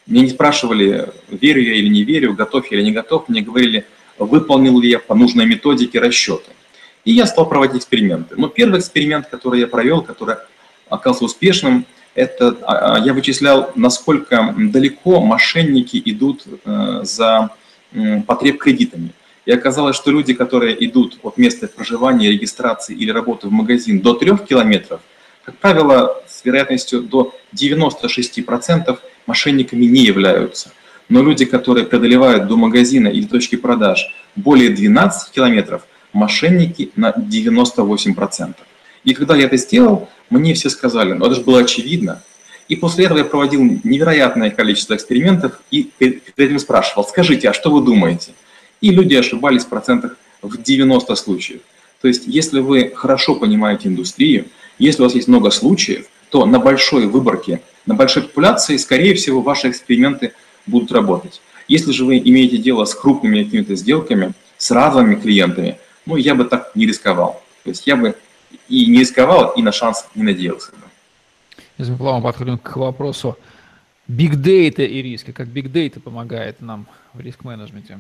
Меня 0.08 0.24
не 0.24 0.30
спрашивали, 0.30 1.10
верю 1.30 1.62
я 1.62 1.76
или 1.76 1.88
не 1.88 2.04
верю, 2.04 2.34
готов 2.34 2.72
я 2.72 2.80
или 2.80 2.86
не 2.86 2.92
готов. 2.92 3.30
Мне 3.30 3.42
говорили, 3.42 3.86
выполнил 4.18 4.80
ли 4.80 4.90
я 4.90 4.98
по 4.98 5.14
нужной 5.14 5.46
методике 5.46 6.00
расчеты. 6.00 6.50
И 7.06 7.12
я 7.12 7.28
стал 7.28 7.48
проводить 7.48 7.78
эксперименты. 7.78 8.36
Но 8.36 8.48
первый 8.48 8.80
эксперимент, 8.80 9.28
который 9.28 9.60
я 9.60 9.68
провел, 9.68 10.02
который 10.02 10.38
оказался 10.92 11.26
успешным, 11.26 11.86
это 12.14 12.58
а, 12.64 12.96
а, 12.96 13.00
я 13.00 13.14
вычислял, 13.14 13.72
насколько 13.76 14.54
далеко 14.58 15.22
мошенники 15.22 16.02
идут 16.06 16.44
э, 16.66 17.02
за 17.04 17.50
потреб 18.28 18.58
кредитами. 18.58 19.12
И 19.46 19.52
оказалось, 19.52 19.96
что 19.96 20.12
люди, 20.12 20.34
которые 20.34 20.86
идут 20.86 21.20
от 21.24 21.38
места 21.38 21.68
проживания, 21.68 22.30
регистрации 22.30 22.96
или 22.96 23.12
работы 23.12 23.48
в 23.48 23.52
магазин 23.52 24.00
до 24.00 24.14
3 24.14 24.38
километров, 24.48 25.02
как 25.44 25.58
правило, 25.58 26.22
с 26.28 26.46
вероятностью 26.46 27.02
до 27.02 27.34
96% 27.56 29.00
мошенниками 29.26 29.86
не 29.86 30.02
являются. 30.02 30.72
Но 31.10 31.22
люди, 31.22 31.46
которые 31.46 31.86
преодолевают 31.86 32.48
до 32.48 32.56
магазина 32.56 33.08
или 33.08 33.26
точки 33.26 33.56
продаж 33.56 34.06
более 34.36 34.70
12 34.70 35.32
километров, 35.34 35.82
мошенники 36.14 36.92
на 36.96 37.10
98%. 37.12 38.56
И 39.04 39.14
когда 39.14 39.36
я 39.36 39.46
это 39.46 39.58
сделал, 39.58 40.10
мне 40.32 40.54
все 40.54 40.70
сказали, 40.70 41.14
ну 41.14 41.26
это 41.26 41.36
же 41.36 41.42
было 41.42 41.60
очевидно. 41.60 42.24
И 42.68 42.76
после 42.76 43.06
этого 43.06 43.20
я 43.20 43.26
проводил 43.26 43.62
невероятное 43.84 44.50
количество 44.50 44.96
экспериментов 44.96 45.60
и 45.72 45.84
перед 45.98 46.24
этим 46.38 46.58
спрашивал, 46.58 47.06
скажите, 47.06 47.50
а 47.50 47.54
что 47.54 47.70
вы 47.70 47.84
думаете? 47.84 48.32
И 48.80 48.92
люди 48.92 49.14
ошибались 49.14 49.66
в 49.66 49.68
процентах 49.68 50.16
в 50.42 50.62
90 50.62 51.16
случаев. 51.16 51.62
То 52.02 52.08
есть, 52.08 52.24
если 52.26 52.62
вы 52.62 52.92
хорошо 52.96 53.36
понимаете 53.36 53.90
индустрию, 53.90 54.46
если 54.80 55.02
у 55.02 55.06
вас 55.06 55.14
есть 55.14 55.28
много 55.28 55.52
случаев, 55.52 56.08
то 56.30 56.46
на 56.46 56.60
большой 56.60 57.06
выборке, 57.08 57.62
на 57.86 57.94
большой 57.94 58.24
популяции, 58.24 58.78
скорее 58.78 59.14
всего, 59.16 59.42
ваши 59.42 59.70
эксперименты 59.70 60.34
будут 60.66 60.92
работать. 60.92 61.42
Если 61.68 61.92
же 61.92 62.06
вы 62.06 62.18
имеете 62.20 62.58
дело 62.58 62.86
с 62.86 62.96
крупными 62.96 63.44
какими-то 63.44 63.76
сделками, 63.76 64.34
с 64.58 64.72
разовыми 64.72 65.16
клиентами, 65.16 65.78
ну, 66.06 66.16
я 66.16 66.36
бы 66.36 66.46
так 66.46 66.72
не 66.76 66.86
рисковал. 66.86 67.44
То 67.64 67.70
есть 67.70 67.86
я 67.86 67.96
бы 67.96 68.16
и 68.68 68.86
не 68.86 69.00
рисковал, 69.00 69.52
и 69.52 69.62
на 69.62 69.72
шанс 69.72 70.08
не 70.16 70.24
надеялся. 70.24 70.72
Если 71.78 71.92
мы 71.92 71.98
плавно 71.98 72.22
подходим 72.22 72.58
к 72.58 72.76
вопросу 72.76 73.38
big 74.08 74.34
data 74.34 74.86
и 74.86 75.02
риски, 75.02 75.32
как 75.32 75.48
big 75.48 75.72
data 75.72 76.00
помогает 76.00 76.62
нам 76.62 76.88
в 77.14 77.20
риск-менеджменте? 77.20 78.00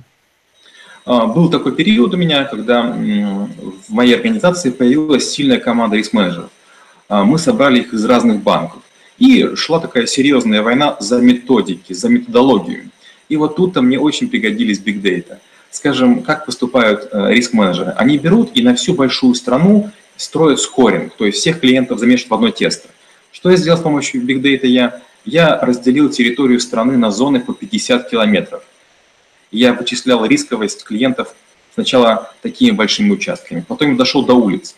А, 1.05 1.25
был 1.27 1.49
такой 1.49 1.75
период 1.75 2.13
у 2.13 2.17
меня, 2.17 2.43
когда 2.45 2.83
в 2.83 3.89
моей 3.89 4.15
организации 4.15 4.69
появилась 4.69 5.29
сильная 5.29 5.59
команда 5.59 5.95
риск-менеджеров. 5.95 6.49
А, 7.09 7.23
мы 7.23 7.37
собрали 7.37 7.79
их 7.79 7.93
из 7.93 8.05
разных 8.05 8.41
банков. 8.41 8.83
И 9.17 9.55
шла 9.55 9.79
такая 9.79 10.05
серьезная 10.05 10.61
война 10.61 10.97
за 10.99 11.19
методики, 11.19 11.93
за 11.93 12.09
методологию. 12.09 12.89
И 13.29 13.37
вот 13.37 13.55
тут-то 13.55 13.81
мне 13.81 13.99
очень 13.99 14.29
пригодились 14.29 14.81
big 14.81 15.01
data. 15.01 15.39
Скажем, 15.69 16.21
как 16.21 16.45
поступают 16.45 17.07
э, 17.11 17.33
риск-менеджеры? 17.33 17.91
Они 17.91 18.17
берут 18.17 18.51
и 18.55 18.61
на 18.61 18.75
всю 18.75 18.93
большую 18.93 19.35
страну 19.35 19.89
строят 20.21 20.59
скоринг, 20.59 21.13
то 21.15 21.25
есть 21.25 21.39
всех 21.39 21.59
клиентов 21.59 21.99
замешивают 21.99 22.31
в 22.31 22.33
одно 22.35 22.49
тесто. 22.51 22.89
Что 23.31 23.49
я 23.49 23.57
сделал 23.57 23.77
с 23.77 23.81
помощью 23.81 24.23
big 24.23 24.41
data? 24.41 24.67
Я, 24.67 25.01
я 25.25 25.59
разделил 25.59 26.09
территорию 26.09 26.59
страны 26.59 26.97
на 26.97 27.11
зоны 27.11 27.39
по 27.39 27.53
50 27.53 28.09
километров. 28.09 28.63
Я 29.51 29.73
вычислял 29.73 30.25
рисковость 30.25 30.83
клиентов 30.83 31.35
сначала 31.73 32.31
такими 32.41 32.71
большими 32.71 33.11
участками, 33.11 33.65
потом 33.67 33.91
я 33.91 33.97
дошел 33.97 34.25
до 34.25 34.33
улиц, 34.33 34.75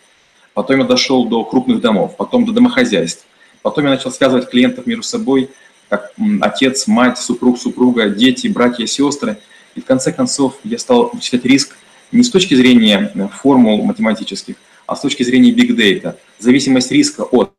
потом 0.54 0.80
я 0.80 0.86
дошел 0.86 1.26
до 1.26 1.44
крупных 1.44 1.82
домов, 1.82 2.16
потом 2.18 2.46
до 2.46 2.52
домохозяйств, 2.52 3.26
Потом 3.64 3.86
я 3.86 3.92
начал 3.92 4.12
связывать 4.12 4.50
клиентов 4.50 4.86
между 4.86 5.04
собой, 5.04 5.50
как 5.90 6.12
отец, 6.42 6.86
мать, 6.86 7.18
супруг, 7.18 7.58
супруга, 7.58 8.10
дети, 8.10 8.48
братья, 8.48 8.86
сестры. 8.86 9.38
И 9.74 9.82
в 9.82 9.86
конце 9.86 10.12
концов 10.12 10.58
я 10.64 10.78
стал 10.78 11.10
вычислять 11.14 11.46
риск 11.46 11.76
не 12.12 12.24
с 12.24 12.30
точки 12.30 12.54
зрения 12.54 13.12
э, 13.16 13.28
формул 13.30 13.84
математических, 13.84 14.56
а 14.86 14.96
с 14.96 15.02
точки 15.02 15.24
зрения 15.24 15.52
big 15.52 15.76
data. 15.76 16.16
Зависимость 16.40 16.92
риска 16.92 17.22
от, 17.24 17.52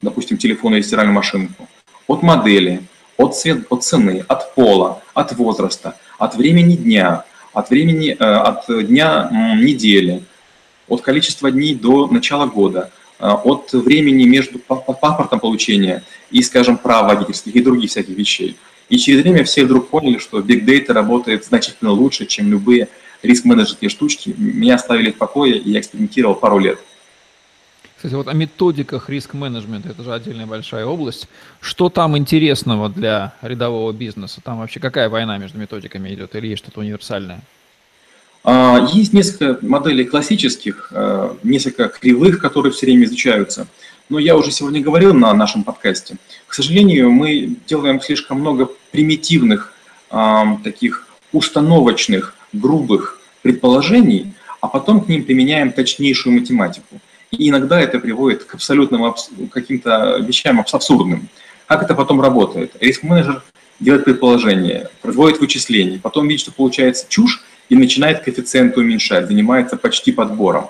допустим, 0.00 0.36
телефона 0.36 0.76
или 0.76 0.82
стиральную 0.82 1.14
машинку, 1.14 1.68
от 2.06 2.22
модели, 2.22 2.82
от, 3.16 3.36
цвет, 3.36 3.66
от 3.70 3.84
цены, 3.84 4.24
от 4.28 4.54
пола, 4.54 5.02
от 5.14 5.32
возраста, 5.32 5.96
от 6.18 6.34
времени 6.34 6.76
дня, 6.76 7.24
от 7.52 7.70
времени, 7.70 8.16
э, 8.18 8.24
от 8.24 8.64
дня 8.86 9.56
недели, 9.60 10.24
от 10.88 11.02
количества 11.02 11.50
дней 11.50 11.74
до 11.74 12.06
начала 12.06 12.46
года– 12.46 12.90
Э, 13.20 13.32
от 13.32 13.72
времени 13.72 14.24
между 14.24 14.58
паспортом 14.58 15.40
получения 15.40 16.02
и, 16.30 16.42
скажем, 16.42 16.78
прав 16.78 17.06
водительских 17.06 17.54
и 17.54 17.60
других 17.60 17.90
всяких 17.90 18.16
вещей. 18.16 18.56
И 18.88 18.96
через 18.96 19.22
время 19.22 19.44
все 19.44 19.66
вдруг 19.66 19.88
поняли, 19.88 20.16
что 20.16 20.40
Big 20.40 20.64
Data 20.64 20.94
работает 20.94 21.44
значительно 21.44 21.90
лучше, 21.90 22.24
чем 22.24 22.50
любые 22.50 22.88
риск-менеджерские 23.22 23.90
штучки. 23.90 24.34
Меня 24.36 24.76
оставили 24.76 25.10
в 25.10 25.16
покое, 25.16 25.58
и 25.58 25.70
я 25.70 25.80
экспериментировал 25.80 26.34
пару 26.34 26.58
лет. 26.58 26.78
Кстати, 27.96 28.14
вот 28.14 28.28
о 28.28 28.32
методиках 28.32 29.10
риск-менеджмента, 29.10 29.90
это 29.90 30.02
же 30.02 30.14
отдельная 30.14 30.46
большая 30.46 30.86
область. 30.86 31.28
Что 31.60 31.90
там 31.90 32.16
интересного 32.16 32.88
для 32.88 33.34
рядового 33.42 33.92
бизнеса? 33.92 34.40
Там 34.42 34.58
вообще 34.58 34.80
какая 34.80 35.10
война 35.10 35.36
между 35.36 35.58
методиками 35.58 36.14
идет 36.14 36.34
или 36.34 36.46
есть 36.46 36.62
что-то 36.62 36.80
универсальное? 36.80 37.42
А, 38.42 38.88
есть 38.92 39.12
несколько 39.12 39.58
моделей 39.66 40.04
классических, 40.04 40.90
э, 40.92 41.34
несколько 41.42 41.88
кривых, 41.88 42.40
которые 42.40 42.72
все 42.72 42.86
время 42.86 43.04
изучаются. 43.04 43.66
Но 44.08 44.18
я 44.18 44.34
уже 44.34 44.50
сегодня 44.50 44.80
говорил 44.80 45.12
на 45.12 45.34
нашем 45.34 45.62
подкасте. 45.62 46.16
К 46.46 46.54
сожалению, 46.54 47.10
мы 47.10 47.56
делаем 47.66 48.00
слишком 48.00 48.40
много 48.40 48.68
примитивных, 48.90 49.72
таких 50.64 51.06
установочных, 51.32 52.34
грубых 52.52 53.20
предположений, 53.42 54.34
а 54.60 54.68
потом 54.68 55.00
к 55.00 55.08
ним 55.08 55.24
применяем 55.24 55.72
точнейшую 55.72 56.34
математику. 56.34 57.00
И 57.30 57.48
иногда 57.48 57.80
это 57.80 57.98
приводит 57.98 58.44
к 58.44 58.54
абсолютным 58.54 59.14
каким-то 59.50 60.18
вещам 60.18 60.60
абсурдным. 60.60 61.28
Как 61.66 61.82
это 61.82 61.94
потом 61.94 62.20
работает? 62.20 62.72
Риск-менеджер 62.80 63.42
делает 63.78 64.04
предположение, 64.04 64.90
производит 65.00 65.40
вычисления, 65.40 65.98
потом 65.98 66.28
видит, 66.28 66.42
что 66.42 66.52
получается 66.52 67.06
чушь, 67.08 67.42
и 67.68 67.76
начинает 67.76 68.22
коэффициенты 68.24 68.80
уменьшать, 68.80 69.28
занимается 69.28 69.76
почти 69.76 70.10
подбором. 70.10 70.68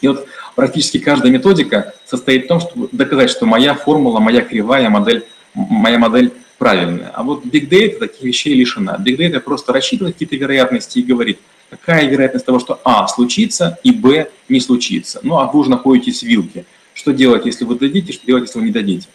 И 0.00 0.08
вот 0.08 0.26
практически 0.54 0.98
каждая 0.98 1.32
методика 1.32 1.94
состоит 2.04 2.44
в 2.44 2.48
том, 2.48 2.60
чтобы 2.60 2.88
доказать, 2.92 3.30
что 3.30 3.46
моя 3.46 3.74
формула, 3.74 4.20
моя 4.20 4.42
кривая 4.42 4.88
модель, 4.88 5.26
моя 5.54 5.98
модель 5.98 6.32
правильная. 6.58 7.10
А 7.14 7.22
вот 7.22 7.44
Big 7.44 7.68
Data 7.68 7.98
таких 7.98 8.22
вещей 8.22 8.54
лишена. 8.54 8.96
Big 8.98 9.16
Data 9.16 9.40
просто 9.40 9.72
рассчитывает 9.72 10.14
какие-то 10.14 10.36
вероятности 10.36 10.98
и 10.98 11.02
говорит, 11.02 11.38
какая 11.70 12.08
вероятность 12.08 12.46
того, 12.46 12.58
что 12.58 12.80
А 12.84 13.06
случится 13.08 13.78
и 13.82 13.92
Б 13.92 14.30
не 14.48 14.60
случится. 14.60 15.20
Ну, 15.22 15.38
а 15.38 15.50
вы 15.50 15.60
уже 15.60 15.70
находитесь 15.70 16.20
в 16.20 16.26
вилке. 16.26 16.64
Что 16.94 17.12
делать, 17.12 17.44
если 17.46 17.64
вы 17.64 17.78
дадите, 17.78 18.12
что 18.12 18.26
делать, 18.26 18.44
если 18.44 18.58
вы 18.58 18.66
не 18.66 18.72
дадите. 18.72 19.08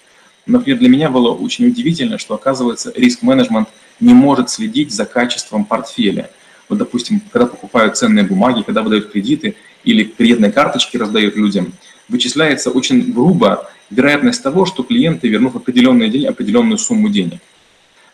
Например, 0.45 0.79
для 0.79 0.89
меня 0.89 1.09
было 1.09 1.31
очень 1.31 1.67
удивительно, 1.67 2.17
что, 2.17 2.35
оказывается, 2.35 2.91
риск-менеджмент 2.95 3.69
не 3.99 4.13
может 4.13 4.49
следить 4.49 4.91
за 4.91 5.05
качеством 5.05 5.65
портфеля. 5.65 6.29
Вот, 6.67 6.79
допустим, 6.79 7.21
когда 7.31 7.45
покупают 7.45 7.97
ценные 7.97 8.25
бумаги, 8.25 8.63
когда 8.63 8.81
выдают 8.81 9.11
кредиты 9.11 9.55
или 9.83 10.03
кредитные 10.03 10.51
карточки 10.51 10.97
раздают 10.97 11.35
людям, 11.35 11.73
вычисляется 12.07 12.71
очень 12.71 13.11
грубо 13.11 13.69
вероятность 13.91 14.41
того, 14.41 14.65
что 14.65 14.83
клиенты 14.83 15.27
вернут 15.27 15.53
в 15.53 15.57
определенный 15.57 16.09
день 16.09 16.25
определенную 16.25 16.77
сумму 16.77 17.09
денег. 17.09 17.39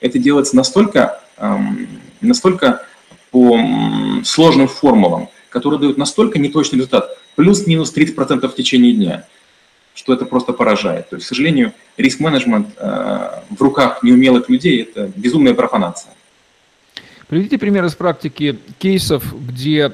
Это 0.02 0.20
делается 0.20 0.56
настолько, 0.56 1.22
эм, 1.38 1.88
настолько 2.22 2.84
по 3.32 3.60
сложным 4.24 4.68
формулам, 4.68 5.30
которые 5.50 5.80
дают 5.80 5.98
настолько 5.98 6.40
неточный 6.40 6.78
результат, 6.78 7.18
плюс-минус 7.36 7.94
30% 7.94 8.48
в 8.52 8.56
течение 8.56 8.94
дня, 8.94 9.28
что 9.94 10.14
это 10.14 10.26
просто 10.26 10.54
поражает. 10.54 11.10
То 11.10 11.16
есть, 11.16 11.26
к 11.26 11.30
сожалению, 11.30 11.74
риск-менеджмент 11.98 12.70
э, 12.78 13.42
в 13.50 13.62
руках 13.62 14.04
неумелых 14.04 14.50
людей– 14.50 14.82
это 14.84 15.12
безумная 15.16 15.54
профанация. 15.54 16.14
Приведите 17.28 17.58
пример 17.58 17.86
из 17.86 17.96
практики 17.96 18.58
кейсов, 18.80 19.36
где 19.48 19.94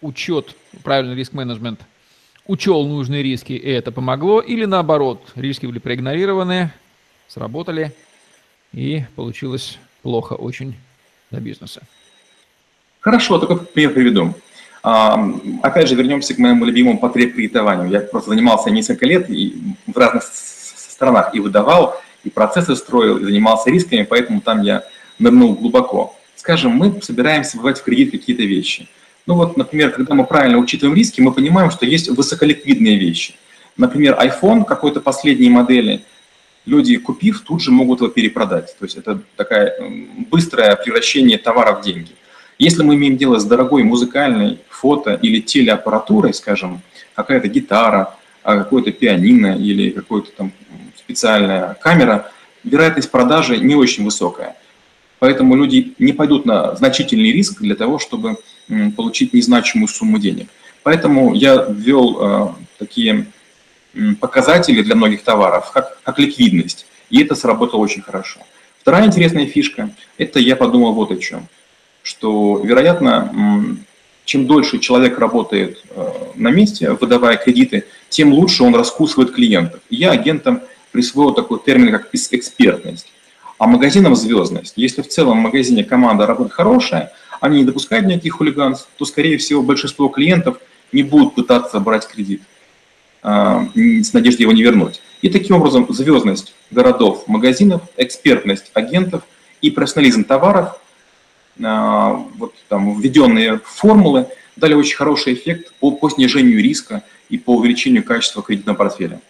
учет, 0.00 0.54
правильный 0.82 1.14
риск-менеджмент, 1.14 1.80
учел 2.46 2.86
нужные 2.86 3.22
риски, 3.22 3.52
и 3.52 3.70
это 3.70 3.92
помогло, 3.92 4.40
или 4.40 4.64
наоборот, 4.64 5.32
риски 5.34 5.66
были 5.66 5.78
проигнорированы, 5.78 6.72
сработали, 7.28 7.92
и 8.72 9.04
получилось 9.14 9.78
плохо 10.02 10.34
очень 10.34 10.76
для 11.30 11.40
бизнеса. 11.40 11.82
Хорошо, 13.00 13.38
такой 13.38 13.58
пример 13.58 13.92
приведу. 13.92 14.34
А, 14.82 15.18
опять 15.62 15.88
же, 15.88 15.94
вернемся 15.96 16.34
к 16.34 16.38
моему 16.38 16.64
любимому 16.64 16.98
потреб 16.98 17.34
кредитованию. 17.34 17.88
Я 17.88 18.00
просто 18.00 18.30
занимался 18.30 18.70
несколько 18.70 19.06
лет 19.06 19.28
и 19.28 19.56
в 19.86 19.96
разных 19.96 20.22
странах 20.22 21.34
и 21.34 21.40
выдавал, 21.40 22.00
и 22.22 22.30
процессы 22.30 22.76
строил, 22.76 23.18
и 23.18 23.24
занимался 23.24 23.70
рисками, 23.70 24.02
поэтому 24.02 24.40
там 24.40 24.62
я 24.62 24.84
нырнул 25.18 25.54
глубоко. 25.54 26.16
Скажем, 26.36 26.72
мы 26.72 27.00
собираемся 27.02 27.56
бывать 27.56 27.80
в 27.80 27.82
кредит 27.82 28.12
какие-то 28.12 28.42
вещи. 28.42 28.88
Ну 29.26 29.34
вот, 29.34 29.56
например, 29.56 29.90
когда 29.90 30.14
мы 30.14 30.24
правильно 30.24 30.58
учитываем 30.58 30.96
риски, 30.96 31.20
мы 31.20 31.32
понимаем, 31.32 31.70
что 31.70 31.84
есть 31.84 32.08
высоколиквидные 32.08 32.96
вещи. 32.96 33.34
Например, 33.76 34.16
iPhone 34.20 34.64
какой-то 34.64 35.00
последней 35.00 35.50
модели, 35.50 36.04
люди, 36.64 36.96
купив, 36.96 37.40
тут 37.40 37.60
же 37.60 37.72
могут 37.72 38.00
его 38.00 38.10
перепродать. 38.10 38.76
То 38.78 38.84
есть 38.84 38.96
это 38.96 39.20
такое 39.36 39.74
быстрое 40.30 40.76
превращение 40.76 41.38
товара 41.38 41.74
в 41.74 41.82
деньги. 41.82 42.12
Если 42.58 42.82
мы 42.82 42.94
имеем 42.94 43.16
дело 43.16 43.38
с 43.38 43.44
дорогой 43.44 43.82
музыкальной 43.82 44.60
фото 44.70 45.14
или 45.14 45.40
телеаппаратурой, 45.40 46.32
скажем, 46.32 46.80
какая-то 47.14 47.48
гитара, 47.48 48.14
а 48.42 48.56
какое-то 48.56 48.92
пианино 48.92 49.58
или 49.58 49.90
какая-то 49.90 50.30
там 50.36 50.52
специальная 50.96 51.74
камера, 51.74 52.30
вероятность 52.62 53.10
продажи 53.10 53.58
не 53.58 53.74
очень 53.74 54.04
высокая. 54.04 54.56
Поэтому 55.18 55.56
люди 55.56 55.94
не 55.98 56.12
пойдут 56.12 56.46
на 56.46 56.76
значительный 56.76 57.32
риск 57.32 57.60
для 57.60 57.74
того, 57.74 57.98
чтобы 57.98 58.36
получить 58.96 59.32
незначимую 59.32 59.88
сумму 59.88 60.18
денег. 60.18 60.48
Поэтому 60.82 61.34
я 61.34 61.66
ввел 61.68 62.18
э, 62.20 62.48
такие 62.78 63.26
показатели 64.20 64.82
для 64.82 64.94
многих 64.94 65.22
товаров, 65.22 65.70
как, 65.72 66.00
как 66.02 66.18
ликвидность. 66.18 66.86
И 67.10 67.22
это 67.22 67.34
сработало 67.34 67.80
очень 67.80 68.02
хорошо. 68.02 68.40
Вторая 68.80 69.06
интересная 69.06 69.46
фишка– 69.46 69.90
это 70.18 70.38
я 70.38 70.54
подумал 70.54 70.92
вот 70.92 71.10
о 71.10 71.16
чем. 71.16 71.48
Что, 72.02 72.60
вероятно, 72.62 73.76
чем 74.24 74.46
дольше 74.46 74.78
человек 74.78 75.18
работает 75.18 75.82
э, 75.90 76.08
на 76.34 76.50
месте, 76.50 76.90
выдавая 76.92 77.36
кредиты, 77.36 77.84
тем 78.08 78.32
лучше 78.32 78.62
он 78.62 78.74
раскусывает 78.74 79.32
клиентов. 79.32 79.80
И 79.90 79.96
я 79.96 80.10
агентам 80.10 80.62
присвоил 80.92 81.32
такой 81.32 81.60
термин, 81.64 81.90
как 81.90 82.08
экспертность 82.12 83.08
а 83.58 83.66
магазинам 83.66 84.14
звездность. 84.14 84.74
Если 84.76 85.02
в 85.02 85.08
целом 85.08 85.38
в 85.38 85.42
магазине 85.42 85.84
команда 85.84 86.26
работает 86.26 86.52
хорошая, 86.52 87.12
они 87.40 87.58
не 87.58 87.64
допускают 87.64 88.06
никаких 88.06 88.34
хулиганств, 88.34 88.88
то, 88.96 89.04
скорее 89.04 89.38
всего, 89.38 89.62
большинство 89.62 90.08
клиентов 90.08 90.58
не 90.92 91.02
будут 91.02 91.34
пытаться 91.34 91.80
брать 91.80 92.06
кредит 92.06 92.42
а, 93.22 93.68
с 93.74 94.12
надеждой 94.12 94.42
его 94.42 94.52
не 94.52 94.62
вернуть. 94.62 95.00
И 95.22 95.28
таким 95.28 95.56
образом 95.56 95.86
звездность 95.90 96.54
городов, 96.70 97.26
магазинов, 97.26 97.82
экспертность 97.96 98.70
агентов 98.74 99.24
и 99.60 99.70
профессионализм 99.70 100.24
товаров, 100.24 100.80
а, 101.62 102.24
вот 102.36 102.54
там 102.68 103.00
введенные 103.00 103.60
формулы 103.64 104.28
дали 104.56 104.74
очень 104.74 104.96
хороший 104.96 105.34
эффект 105.34 105.72
по, 105.80 105.90
по 105.90 106.08
снижению 106.08 106.62
риска 106.62 107.02
и 107.28 107.38
по 107.38 107.56
увеличению 107.56 108.04
качества 108.04 108.42
кредитного 108.42 108.76
портфеля. 108.76 109.20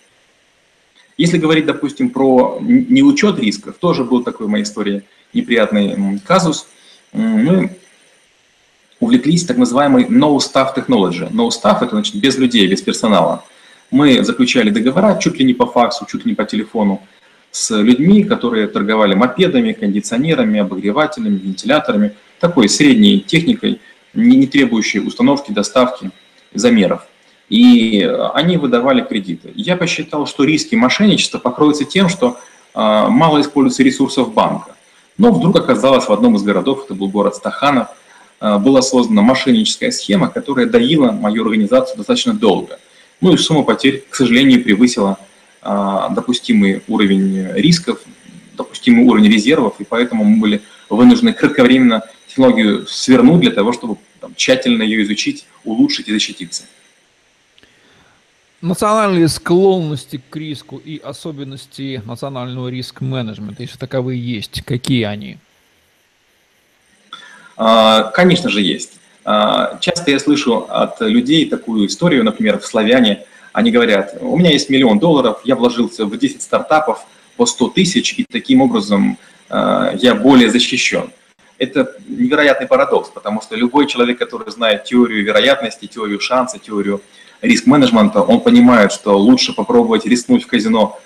Если 1.16 1.38
говорить, 1.38 1.64
допустим, 1.64 2.10
про 2.10 2.58
неучет 2.60 3.38
рисков, 3.38 3.76
тоже 3.78 4.04
был 4.04 4.22
такой 4.22 4.46
в 4.46 4.50
моей 4.50 4.64
истории 4.64 5.04
неприятный 5.32 6.20
казус. 6.20 6.68
Мы 7.12 7.70
увлеклись 9.00 9.44
так 9.44 9.56
называемой 9.56 10.04
no 10.04 10.36
staff 10.38 10.74
technology. 10.76 11.30
No 11.32 11.48
staff– 11.48 11.78
это 11.80 11.90
значит 11.90 12.16
без 12.16 12.38
людей, 12.38 12.66
без 12.66 12.82
персонала. 12.82 13.44
Мы 13.90 14.24
заключали 14.24 14.70
договора 14.70 15.18
чуть 15.18 15.38
ли 15.38 15.44
не 15.44 15.54
по 15.54 15.66
факсу, 15.66 16.06
чуть 16.10 16.24
ли 16.24 16.32
не 16.32 16.34
по 16.34 16.44
телефону 16.44 17.02
с 17.50 17.70
людьми, 17.70 18.24
которые 18.24 18.66
торговали 18.66 19.14
мопедами, 19.14 19.72
кондиционерами, 19.72 20.60
обогревателями, 20.60 21.38
вентиляторами, 21.38 22.14
такой 22.40 22.68
средней 22.68 23.20
техникой, 23.20 23.80
не 24.14 24.46
требующей 24.46 25.00
установки, 25.00 25.52
доставки, 25.52 26.10
замеров 26.52 27.06
и 27.48 28.02
они 28.34 28.56
выдавали 28.56 29.02
кредиты. 29.02 29.52
Я 29.54 29.76
посчитал, 29.76 30.26
что 30.26 30.44
риски 30.44 30.74
мошенничества 30.74 31.38
покроются 31.38 31.84
тем, 31.84 32.08
что 32.08 32.38
а, 32.74 33.08
мало 33.08 33.40
используется 33.40 33.82
ресурсов 33.82 34.34
банка. 34.34 34.74
Но 35.18 35.32
вдруг 35.32 35.56
оказалось 35.56 36.08
в 36.08 36.12
одном 36.12 36.36
из 36.36 36.42
городов, 36.42 36.84
это 36.84 36.94
был 36.94 37.08
город 37.08 37.36
Стаханов, 37.36 37.88
была 38.40 38.82
создана 38.82 39.22
мошенническая 39.22 39.90
схема, 39.90 40.28
которая 40.28 40.66
доила 40.66 41.10
мою 41.12 41.44
организацию 41.44 41.96
достаточно 41.96 42.34
долго. 42.34 42.78
Ну 43.20 43.32
и 43.32 43.36
сумма 43.36 43.62
потерь, 43.62 44.04
к 44.08 44.14
сожалению, 44.14 44.62
превысила 44.62 45.18
а, 45.62 46.10
допустимый 46.10 46.82
уровень 46.86 47.48
рисков, 47.54 48.00
допустимый 48.56 49.04
уровень 49.04 49.32
резервов, 49.32 49.74
и 49.78 49.84
поэтому 49.84 50.24
мы 50.24 50.40
были 50.40 50.62
вынуждены 50.88 51.32
кратковременно 51.32 52.02
технологию 52.28 52.86
свернуть 52.86 53.40
для 53.40 53.50
того, 53.50 53.72
чтобы 53.72 53.96
там, 54.20 54.34
тщательно 54.34 54.82
ее 54.82 55.02
изучить, 55.02 55.46
улучшить 55.64 56.08
и 56.08 56.12
защититься. 56.12 56.64
Национальные 58.60 59.28
склонности 59.28 60.22
к 60.30 60.36
риску 60.36 60.78
и 60.78 60.98
особенности 60.98 62.02
национального 62.04 62.68
риск-менеджмента, 62.68 63.62
если 63.62 63.78
таковые 63.78 64.20
есть, 64.20 64.62
какие 64.64 65.04
они? 65.04 65.38
А, 67.56 68.04
конечно 68.04 68.50
же, 68.50 68.60
есть. 68.60 68.92
А, 69.24 69.78
часто 69.80 70.10
я 70.10 70.18
слышу 70.18 70.66
от 70.68 71.00
людей 71.00 71.48
такую 71.48 71.86
историю, 71.86 72.24
например, 72.24 72.58
в 72.58 72.66
«Славяне», 72.66 73.24
они 73.52 73.70
говорят, 73.70 74.18
у 74.20 74.36
меня 74.36 74.50
есть 74.50 74.68
миллион 74.68 74.98
долларов, 74.98 75.40
я 75.44 75.56
вложился 75.56 76.04
в 76.04 76.16
10 76.16 76.42
стартапов 76.42 77.06
по 77.36 77.46
100 77.46 77.68
тысяч, 77.68 78.14
и 78.18 78.24
таким 78.24 78.60
образом 78.60 79.18
а, 79.48 79.94
я 79.94 80.14
более 80.14 80.50
защищен. 80.50 81.10
это 81.58 81.96
невероятный 82.06 82.66
парадокс, 82.66 83.08
потому 83.08 83.40
что 83.40 83.56
любой 83.56 83.86
человек, 83.86 84.18
который 84.18 84.50
знает 84.50 84.84
теорию 84.84 85.24
вероятности, 85.24 85.86
теорию 85.86 86.20
шанса, 86.20 86.58
теорию 86.58 87.00
риск-менеджмента, 87.40 88.20
он 88.20 88.40
понимает, 88.40 88.92
что 88.92 89.18
лучше 89.18 89.54
попробовать 89.54 90.04
рискнуть 90.04 90.44
в 90.44 90.46
казино 90.46 90.98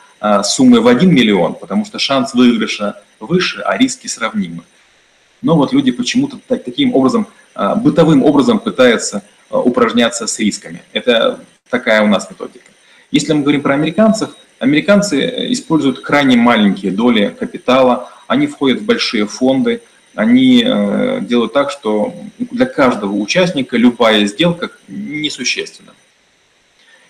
суммой 0.42 0.80
в 0.80 0.88
1 0.88 1.14
миллион, 1.14 1.54
потому 1.54 1.86
что 1.86 1.98
шанс 1.98 2.34
выигрыша 2.34 3.00
выше, 3.20 3.60
а 3.60 3.78
риски 3.78 4.06
сравнимы. 4.06 4.62
Но 5.42 5.56
вот 5.56 5.72
люди 5.72 5.90
почему-то 5.90 6.38
таким 6.46 6.94
образом, 6.94 7.26
а, 7.54 7.74
бытовым 7.74 8.24
образом 8.24 8.58
пытаются 8.58 9.22
а, 9.48 9.58
упражняться 9.60 10.26
с 10.26 10.38
рисками. 10.38 10.82
Это 10.92 11.40
такая 11.68 12.02
у 12.02 12.06
нас 12.06 12.30
методика. 12.30 12.70
Если 13.10 13.32
мы 13.32 13.42
говорим 13.42 13.62
про 13.62 13.74
американцев, 13.74 14.30
американцы 14.58 15.20
э, 15.20 15.52
используют 15.52 16.00
крайне 16.00 16.36
маленькие 16.36 16.92
доли 16.92 17.34
капитала, 17.38 18.10
они 18.28 18.46
входят 18.46 18.80
в 18.80 18.84
большие 18.84 19.26
фонды, 19.26 19.82
они 20.14 20.62
э, 20.64 21.20
делают 21.22 21.52
так, 21.52 21.70
что 21.70 22.14
для 22.38 22.66
каждого 22.66 23.14
участника 23.14 23.76
любая 23.76 24.26
сделка 24.26 24.70
несущественна. 24.88 25.92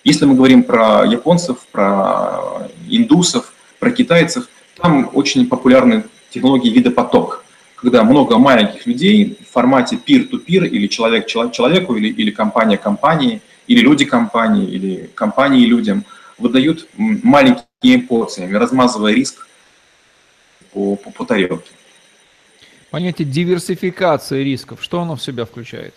Если 0.04 0.24
мы 0.24 0.34
говорим 0.34 0.62
про 0.62 1.04
японцев, 1.04 1.58
про 1.70 2.68
индусов, 2.88 3.52
про 3.78 3.90
китайцев, 3.90 4.48
там 4.76 5.10
очень 5.12 5.46
популярны 5.46 6.04
технологии 6.30 6.70
вида 6.70 6.90
поток, 6.90 7.39
когда 7.80 8.04
много 8.04 8.38
маленьких 8.38 8.86
людей 8.86 9.38
в 9.40 9.52
формате 9.52 9.96
peer-to-peer 9.96 10.68
или 10.68 10.86
человек 10.86 11.26
человеку, 11.26 11.96
или, 11.96 12.08
или 12.08 12.30
компания 12.30 12.76
компании, 12.76 13.40
или 13.66 13.80
люди 13.80 14.04
компании, 14.04 14.68
или 14.68 15.10
компании 15.14 15.64
людям 15.64 16.04
выдают 16.38 16.86
маленькими 16.96 17.96
порциями, 17.96 18.54
размазывая 18.56 19.14
риск 19.14 19.46
по, 20.72 20.96
по, 20.96 21.10
по 21.10 21.24
тарелке. 21.24 21.70
Понятие 22.90 23.26
диверсификации 23.26 24.42
рисков, 24.42 24.82
что 24.82 25.00
оно 25.00 25.16
в 25.16 25.22
себя 25.22 25.44
включает? 25.44 25.94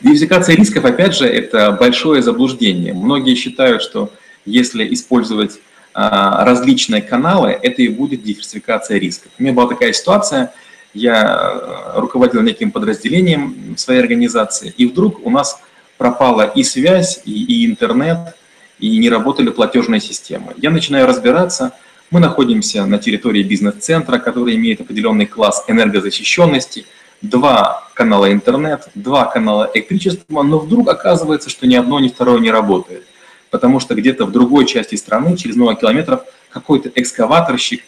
Диверсификация 0.00 0.56
рисков, 0.56 0.84
опять 0.84 1.14
же, 1.14 1.26
это 1.26 1.72
большое 1.72 2.22
заблуждение. 2.22 2.92
Многие 2.92 3.34
считают, 3.34 3.82
что 3.82 4.12
если 4.44 4.92
использовать 4.94 5.60
различные 5.94 7.02
каналы, 7.02 7.50
это 7.50 7.82
и 7.82 7.88
будет 7.88 8.22
диверсификация 8.22 8.98
рисков. 8.98 9.32
У 9.38 9.42
меня 9.42 9.52
была 9.52 9.68
такая 9.68 9.92
ситуация, 9.92 10.52
я 10.94 11.22
а, 11.22 12.00
руководил 12.00 12.42
неким 12.42 12.70
подразделением 12.70 13.76
своей 13.76 14.00
организации, 14.00 14.72
и 14.76 14.86
вдруг 14.86 15.24
у 15.26 15.30
нас 15.30 15.60
пропала 15.96 16.42
и 16.42 16.62
связь, 16.62 17.20
и, 17.24 17.32
и 17.32 17.66
интернет, 17.66 18.18
и 18.78 18.96
не 18.98 19.10
работали 19.10 19.50
платежные 19.50 20.00
системы. 20.00 20.54
Я 20.56 20.70
начинаю 20.70 21.06
разбираться, 21.06 21.72
мы 22.10 22.20
находимся 22.20 22.86
на 22.86 22.98
территории 22.98 23.42
бизнес-центра, 23.42 24.18
который 24.18 24.56
имеет 24.56 24.80
определенный 24.80 25.26
класс 25.26 25.64
энергозащищенности, 25.68 26.86
два 27.20 27.88
канала 27.94 28.32
интернет, 28.32 28.88
два 28.94 29.24
канала 29.26 29.70
электричества, 29.74 30.42
но 30.42 30.58
вдруг 30.58 30.88
оказывается, 30.88 31.50
что 31.50 31.66
ни 31.66 31.74
одно, 31.74 31.98
ни 31.98 32.08
второе 32.08 32.38
не 32.38 32.50
работает. 32.50 33.04
Потому 33.50 33.80
что 33.80 33.94
где-то 33.94 34.26
в 34.26 34.32
другой 34.32 34.66
части 34.66 34.94
страны, 34.94 35.36
через 35.36 35.56
много 35.56 35.74
километров, 35.76 36.22
какой-то 36.50 36.90
экскаваторщик 36.94 37.82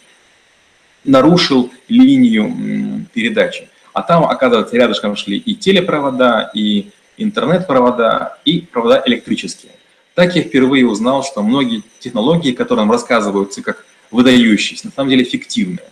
нарушил 1.03 1.71
линию 1.87 3.05
передачи. 3.13 3.69
А 3.93 4.01
там, 4.01 4.23
оказывается, 4.23 4.75
рядышком 4.75 5.15
шли 5.15 5.37
и 5.37 5.55
телепровода, 5.55 6.51
и 6.53 6.91
интернет-провода, 7.17 8.37
и 8.45 8.61
провода 8.61 9.01
электрические. 9.05 9.73
Так 10.13 10.35
я 10.35 10.43
впервые 10.43 10.87
узнал, 10.87 11.23
что 11.23 11.41
многие 11.41 11.83
технологии, 11.99 12.51
которые 12.51 12.85
нам 12.85 12.91
рассказываются 12.91 13.61
как 13.61 13.85
выдающиеся, 14.11 14.87
на 14.87 14.91
самом 14.93 15.09
деле 15.09 15.23
фиктивные. 15.23 15.85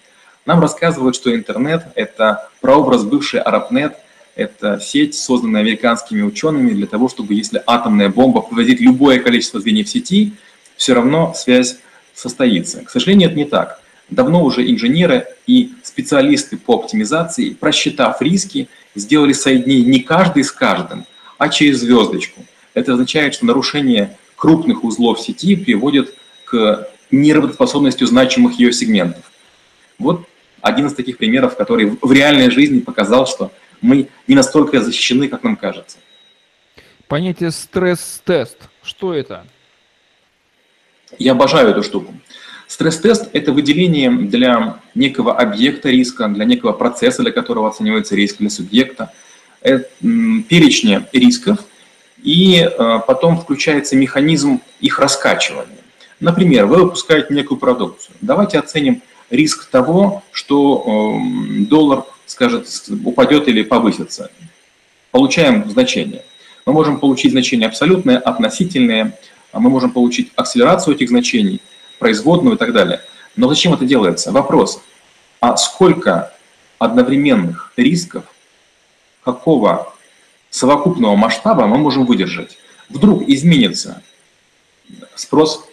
Нам 0.46 0.60
рассказывают, 0.62 1.16
что 1.16 1.34
интернет– 1.34 1.86
это 1.96 2.50
прообраз 2.62 3.04
бывшей 3.04 3.40
Арабнет, 3.40 3.98
это 4.40 4.80
сеть, 4.80 5.16
созданная 5.16 5.62
американскими 5.62 6.22
учеными 6.22 6.72
для 6.72 6.88
того, 6.88 7.10
чтобы 7.10 7.34
если 7.34 7.62
атомная 7.68 8.10
бомба 8.10 8.42
повредит 8.42 8.80
любое 8.80 9.20
количество 9.20 9.60
звеньев 9.60 9.90
сети, 9.90 10.34
все 10.78 10.94
равно 10.94 11.34
связь 11.36 11.78
состоится. 12.14 12.82
К 12.86 12.90
сожалению, 12.90 13.30
это 13.30 13.38
не 13.38 13.46
так. 13.46 13.82
Давно 14.10 14.44
уже 14.44 14.70
инженеры 14.70 15.28
и 15.46 15.74
специалисты 15.84 16.58
по 16.58 16.76
оптимизации, 16.76 17.50
просчитав 17.50 18.22
риски, 18.22 18.70
сделали 18.96 19.34
соединение 19.34 19.86
не 19.86 20.00
каждый 20.00 20.44
с 20.46 20.52
каждым, 20.52 21.06
а 21.38 21.50
через 21.50 21.80
звездочку. 21.80 22.46
Это 22.74 22.94
означает, 22.94 23.34
что 23.34 23.46
нарушение 23.46 24.18
крупных 24.38 24.86
узлов 24.86 25.20
сети 25.20 25.58
приводит 25.58 26.16
к 26.46 26.88
неработоспособностью 27.12 28.08
значимых 28.08 28.58
ее 28.58 28.72
сегментов. 28.72 29.30
Вот 29.98 30.26
один 30.62 30.88
из 30.88 30.94
таких 30.94 31.18
примеров, 31.18 31.58
который 31.58 31.98
в 32.02 32.12
реальной 32.12 32.50
жизни 32.50 32.80
показал, 32.80 33.28
что 33.28 33.52
мы 33.82 34.10
не 34.28 34.36
настолько 34.36 34.82
защищены, 34.82 35.28
как 35.28 35.44
нам 35.44 35.56
кажется. 35.56 35.98
Понятие 37.08 37.52
стресс-тест. 37.52 38.58
Что 38.84 39.14
это? 39.14 39.46
Я 41.18 41.32
обожаю 41.32 41.70
эту 41.70 41.84
штуку. 41.84 42.14
Стресс-тест– 42.68 43.30
это 43.34 43.52
выделение 43.52 44.12
для 44.12 44.80
некого 44.94 45.36
объекта 45.36 45.90
риска, 45.90 46.28
для 46.28 46.46
некого 46.46 46.72
процесса, 46.72 47.24
для 47.24 47.32
которого 47.32 47.68
оценивается 47.68 48.16
риск, 48.16 48.38
для 48.38 48.52
субъекта, 48.52 49.12
перечня 49.62 51.08
рисков, 51.12 51.60
и 52.22 52.60
э, 52.60 53.00
потом 53.08 53.40
включается 53.40 53.96
механизм 53.96 54.62
их 54.82 55.00
раскачивания. 55.00 55.78
Например, 56.20 56.66
вы 56.66 56.84
выпускаете 56.84 57.34
некую 57.34 57.58
продукцию. 57.58 58.16
Давайте 58.22 58.60
оценим 58.60 59.02
риск 59.30 59.70
того, 59.70 60.24
что 60.32 60.84
эм, 60.86 61.66
доллар, 61.66 62.04
скажет, 62.30 62.68
упадет 63.04 63.48
или 63.48 63.64
повысится. 63.64 64.32
Получаем 65.12 65.70
значение. 65.70 66.24
Мы 66.66 66.74
можем 66.74 67.00
получить 67.00 67.32
значение 67.32 67.68
абсолютное, 67.68 68.18
относительное, 68.18 69.18
а 69.52 69.60
мы 69.60 69.70
можем 69.70 69.92
получить 69.92 70.32
акселерацию 70.36 70.96
этих 70.96 71.10
значений, 71.10 71.62
производную 71.98 72.56
и 72.56 72.60
так 72.60 72.72
далее. 72.74 73.02
Но 73.36 73.50
зачем 73.50 73.74
это 73.74 73.86
делается? 73.86 74.32
Вопрос, 74.32 74.82
а 75.42 75.58
сколько 75.58 76.34
одновременных 76.78 77.74
рисков, 77.76 78.26
какого 79.24 79.94
совокупного 80.52 81.16
масштаба 81.16 81.66
мы 81.66 81.78
можем 81.78 82.06
выдержать? 82.06 82.58
Вдруг 82.90 83.24
изменится 83.24 84.04
спрос, 85.16 85.66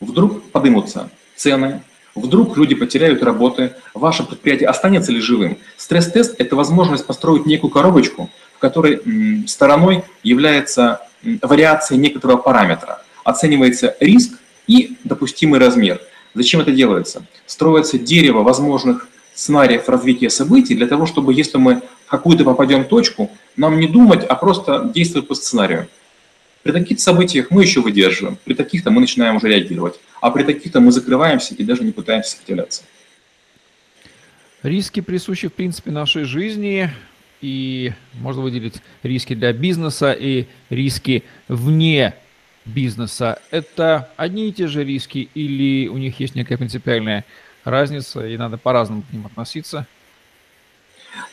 вдруг 0.00 0.50
поднимутся 0.50 1.10
цены, 1.36 1.82
Вдруг 2.14 2.56
люди 2.56 2.74
потеряют 2.74 3.22
работы, 3.22 3.74
ваше 3.92 4.22
предприятие 4.22 4.68
останется 4.68 5.10
ли 5.10 5.20
живым? 5.20 5.58
Стресс-тест– 5.76 6.36
это 6.38 6.54
возможность 6.54 7.06
построить 7.06 7.44
некую 7.44 7.70
коробочку, 7.70 8.30
в 8.54 8.58
которой 8.60 9.02
стороной 9.48 10.04
является 10.22 11.00
вариация 11.42 11.98
некоторого 11.98 12.36
параметра. 12.36 13.02
Оценивается 13.24 13.96
риск 13.98 14.38
и 14.68 14.96
допустимый 15.02 15.58
размер. 15.58 16.00
Зачем 16.34 16.60
это 16.60 16.70
делается? 16.70 17.26
Строится 17.46 17.98
дерево 17.98 18.42
возможных 18.42 19.08
сценариев 19.34 19.88
развития 19.88 20.30
событий 20.30 20.74
для 20.76 20.86
того, 20.86 21.06
чтобы 21.06 21.34
если 21.34 21.58
мы 21.58 21.82
в 22.06 22.10
какую-то 22.10 22.44
попадем 22.44 22.84
точку, 22.84 23.30
нам 23.56 23.80
не 23.80 23.88
думать, 23.88 24.24
а 24.24 24.36
просто 24.36 24.90
действовать 24.94 25.26
по 25.26 25.34
сценарию. 25.34 25.88
При 26.64 26.72
таких 26.72 26.98
событиях 26.98 27.50
мы 27.50 27.62
еще 27.62 27.82
выдерживаем, 27.82 28.38
при 28.42 28.54
таких-то 28.54 28.90
мы 28.90 29.02
начинаем 29.02 29.36
уже 29.36 29.48
реагировать, 29.48 30.00
а 30.22 30.30
при 30.30 30.44
таких-то 30.44 30.80
мы 30.80 30.92
закрываемся 30.92 31.54
и 31.54 31.62
даже 31.62 31.84
не 31.84 31.92
пытаемся 31.92 32.30
сопротивляться. 32.30 32.84
Риски 34.62 35.00
присущи, 35.00 35.48
в 35.48 35.52
принципе, 35.52 35.90
нашей 35.90 36.24
жизни, 36.24 36.88
и 37.42 37.92
можно 38.14 38.40
выделить 38.40 38.76
риски 39.02 39.34
для 39.34 39.52
бизнеса 39.52 40.12
и 40.12 40.46
риски 40.70 41.24
вне 41.48 42.14
бизнеса. 42.64 43.42
Это 43.50 44.10
одни 44.16 44.48
и 44.48 44.52
те 44.52 44.66
же 44.66 44.84
риски 44.84 45.28
или 45.34 45.86
у 45.88 45.98
них 45.98 46.18
есть 46.18 46.34
некая 46.34 46.56
принципиальная 46.56 47.26
разница, 47.64 48.26
и 48.26 48.38
надо 48.38 48.56
по-разному 48.56 49.02
к 49.02 49.12
ним 49.12 49.26
относиться? 49.26 49.86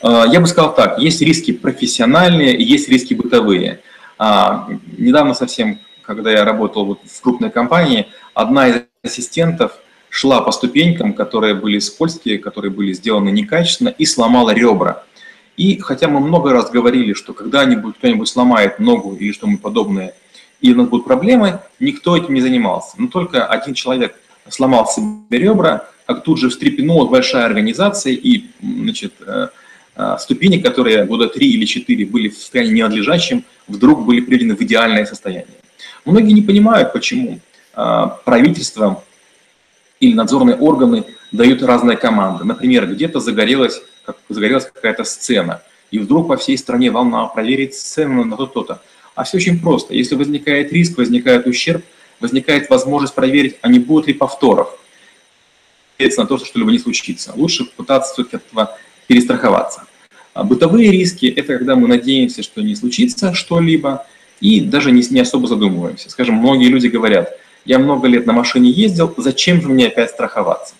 А, 0.02 0.26
я 0.26 0.40
бы 0.40 0.46
сказал 0.46 0.74
так, 0.74 0.98
есть 0.98 1.22
риски 1.22 1.52
профессиональные, 1.52 2.62
есть 2.62 2.90
риски 2.90 3.14
бытовые– 3.14 3.80
а, 4.24 4.68
недавно 4.98 5.34
совсем, 5.34 5.80
когда 6.02 6.30
я 6.30 6.44
работал 6.44 6.86
вот 6.86 7.00
в 7.04 7.20
крупной 7.22 7.50
компании, 7.50 8.06
одна 8.34 8.68
из 8.68 8.82
ассистентов 9.02 9.72
шла 10.10 10.42
по 10.42 10.52
ступенькам, 10.52 11.12
которые 11.12 11.54
были 11.54 11.80
скользкие, 11.80 12.38
которые 12.38 12.70
были 12.70 12.92
сделаны 12.92 13.30
некачественно, 13.30 13.88
и 13.88 14.06
сломала 14.06 14.50
ребра. 14.50 15.02
И 15.56 15.80
хотя 15.80 16.06
мы 16.06 16.20
много 16.20 16.52
раз 16.52 16.70
говорили, 16.70 17.14
что 17.14 17.32
когда-нибудь 17.32 17.96
кто-нибудь 17.98 18.28
сломает 18.28 18.78
ногу 18.78 19.16
или 19.16 19.32
что-нибудь 19.32 19.60
подобное, 19.60 20.14
и 20.60 20.72
у 20.72 20.76
нас 20.76 20.86
будут 20.86 21.04
проблемы, 21.04 21.58
никто 21.80 22.16
этим 22.16 22.34
не 22.34 22.40
занимался. 22.40 22.94
Но 22.98 23.08
только 23.08 23.44
один 23.44 23.74
человек 23.74 24.14
сломал 24.48 24.86
себе 24.86 25.36
ребра, 25.36 25.88
как 26.06 26.22
тут 26.22 26.38
же 26.38 26.48
встрепенулась 26.48 27.10
большая 27.10 27.44
организация, 27.44 28.12
и 28.12 28.44
значит, 28.62 29.14
э, 29.26 29.48
ступени, 30.18 30.58
которые 30.58 31.04
года 31.04 31.28
три 31.28 31.50
или 31.52 31.64
четыре 31.64 32.06
были 32.06 32.28
в 32.28 32.36
состоянии 32.36 32.72
ненадлежащем, 32.72 33.44
вдруг 33.68 34.04
были 34.06 34.20
приведены 34.20 34.56
в 34.56 34.62
идеальное 34.62 35.04
состояние. 35.04 35.46
Многие 36.04 36.32
не 36.32 36.42
понимают, 36.42 36.92
почему 36.92 37.40
а, 37.74 38.06
правительство 38.24 39.04
или 40.00 40.14
надзорные 40.14 40.56
органы 40.56 41.04
дают 41.30 41.62
разные 41.62 41.96
команды. 41.96 42.44
Например, 42.44 42.86
где-то 42.86 43.20
загорелась, 43.20 43.82
как, 44.04 44.16
загорелась 44.28 44.66
какая-то 44.66 45.04
сцена, 45.04 45.62
и 45.90 45.98
вдруг 45.98 46.28
по 46.28 46.36
всей 46.36 46.58
стране 46.58 46.90
волна 46.90 47.26
проверить 47.26 47.74
сцену 47.74 48.24
на 48.24 48.36
то-то-то. 48.36 48.82
А 49.14 49.24
все 49.24 49.36
очень 49.36 49.60
просто. 49.60 49.94
Если 49.94 50.14
возникает 50.14 50.72
риск, 50.72 50.98
возникает 50.98 51.46
ущерб, 51.46 51.84
возникает 52.18 52.68
возможность 52.70 53.14
проверить, 53.14 53.56
а 53.60 53.68
не 53.68 53.78
будет 53.78 54.06
ли 54.06 54.14
повторов. 54.14 54.78
На 55.98 56.26
то, 56.26 56.36
что 56.36 56.46
что-либо 56.46 56.72
не 56.72 56.80
случится. 56.80 57.32
Лучше 57.36 57.64
пытаться 57.64 58.12
все-таки 58.14 58.36
этого 58.36 58.76
перестраховаться. 59.12 59.84
А 60.32 60.42
бытовые 60.42 60.90
риски– 60.90 61.26
это 61.36 61.58
когда 61.58 61.76
мы 61.76 61.86
надеемся, 61.86 62.42
что 62.42 62.62
не 62.62 62.74
случится 62.74 63.34
что-либо, 63.34 64.06
и 64.40 64.60
даже 64.60 64.90
не, 64.90 65.02
не 65.10 65.20
особо 65.20 65.46
задумываемся. 65.46 66.08
Скажем, 66.08 66.36
многие 66.36 66.68
люди 66.68 66.86
говорят, 66.86 67.38
я 67.66 67.78
много 67.78 68.08
лет 68.08 68.24
на 68.26 68.32
машине 68.32 68.70
ездил, 68.70 69.12
зачем 69.18 69.60
же 69.60 69.68
мне 69.68 69.88
опять 69.88 70.10
страховаться? 70.10 70.74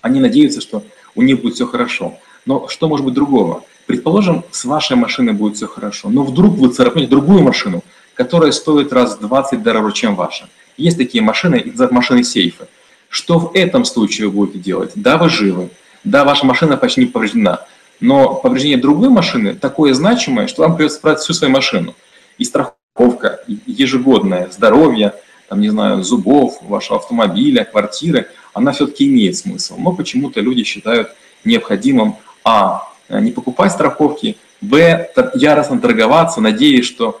Они 0.00 0.18
надеются, 0.18 0.60
что 0.60 0.82
у 1.14 1.22
них 1.22 1.40
будет 1.40 1.54
все 1.54 1.66
хорошо. 1.66 2.18
Но 2.44 2.66
что 2.66 2.88
может 2.88 3.06
быть 3.06 3.14
другого? 3.14 3.62
Предположим, 3.86 4.44
с 4.50 4.64
вашей 4.64 4.96
машиной 4.96 5.34
будет 5.34 5.56
все 5.56 5.68
хорошо, 5.68 6.10
но 6.10 6.24
вдруг 6.24 6.56
вы 6.56 6.70
царапнете 6.70 7.08
другую 7.08 7.42
машину, 7.44 7.84
которая 8.14 8.50
стоит 8.50 8.92
раз 8.92 9.16
в 9.16 9.20
20 9.20 9.62
дороже, 9.62 9.94
чем 9.94 10.16
ваша. 10.16 10.48
Есть 10.76 10.98
такие 10.98 11.22
машины, 11.22 11.56
их 11.56 11.66
называют 11.66 11.92
машины 11.92 12.24
сейфы. 12.24 12.66
Что 13.08 13.38
в 13.38 13.54
этом 13.54 13.84
случае 13.84 14.26
вы 14.26 14.34
будете 14.34 14.58
делать? 14.58 14.92
Да, 14.96 15.16
вы 15.16 15.30
живы, 15.30 15.70
да, 16.10 16.24
ваша 16.24 16.46
машина 16.46 16.76
почти 16.76 17.02
не 17.02 17.06
повреждена, 17.06 17.66
но 18.00 18.34
повреждение 18.34 18.78
другой 18.78 19.08
машины 19.08 19.54
такое 19.54 19.94
значимое, 19.94 20.46
что 20.46 20.62
вам 20.62 20.76
придется 20.76 21.00
брать 21.02 21.20
всю 21.20 21.32
свою 21.32 21.52
машину. 21.52 21.94
И 22.38 22.44
страховка 22.44 23.40
ежегодная, 23.66 24.48
здоровье, 24.50 25.14
там, 25.48 25.60
не 25.60 25.68
знаю, 25.68 26.02
зубов, 26.02 26.58
вашего 26.62 26.98
автомобиля, 26.98 27.64
квартиры, 27.64 28.28
она 28.52 28.72
все-таки 28.72 29.08
имеет 29.08 29.36
смысл. 29.36 29.76
Но 29.78 29.92
почему-то 29.92 30.40
люди 30.40 30.62
считают 30.62 31.10
необходимым, 31.44 32.16
а, 32.44 32.88
не 33.08 33.30
покупать 33.30 33.72
страховки, 33.72 34.36
б, 34.60 35.10
яростно 35.34 35.80
торговаться, 35.80 36.40
надеясь, 36.40 36.86
что 36.86 37.20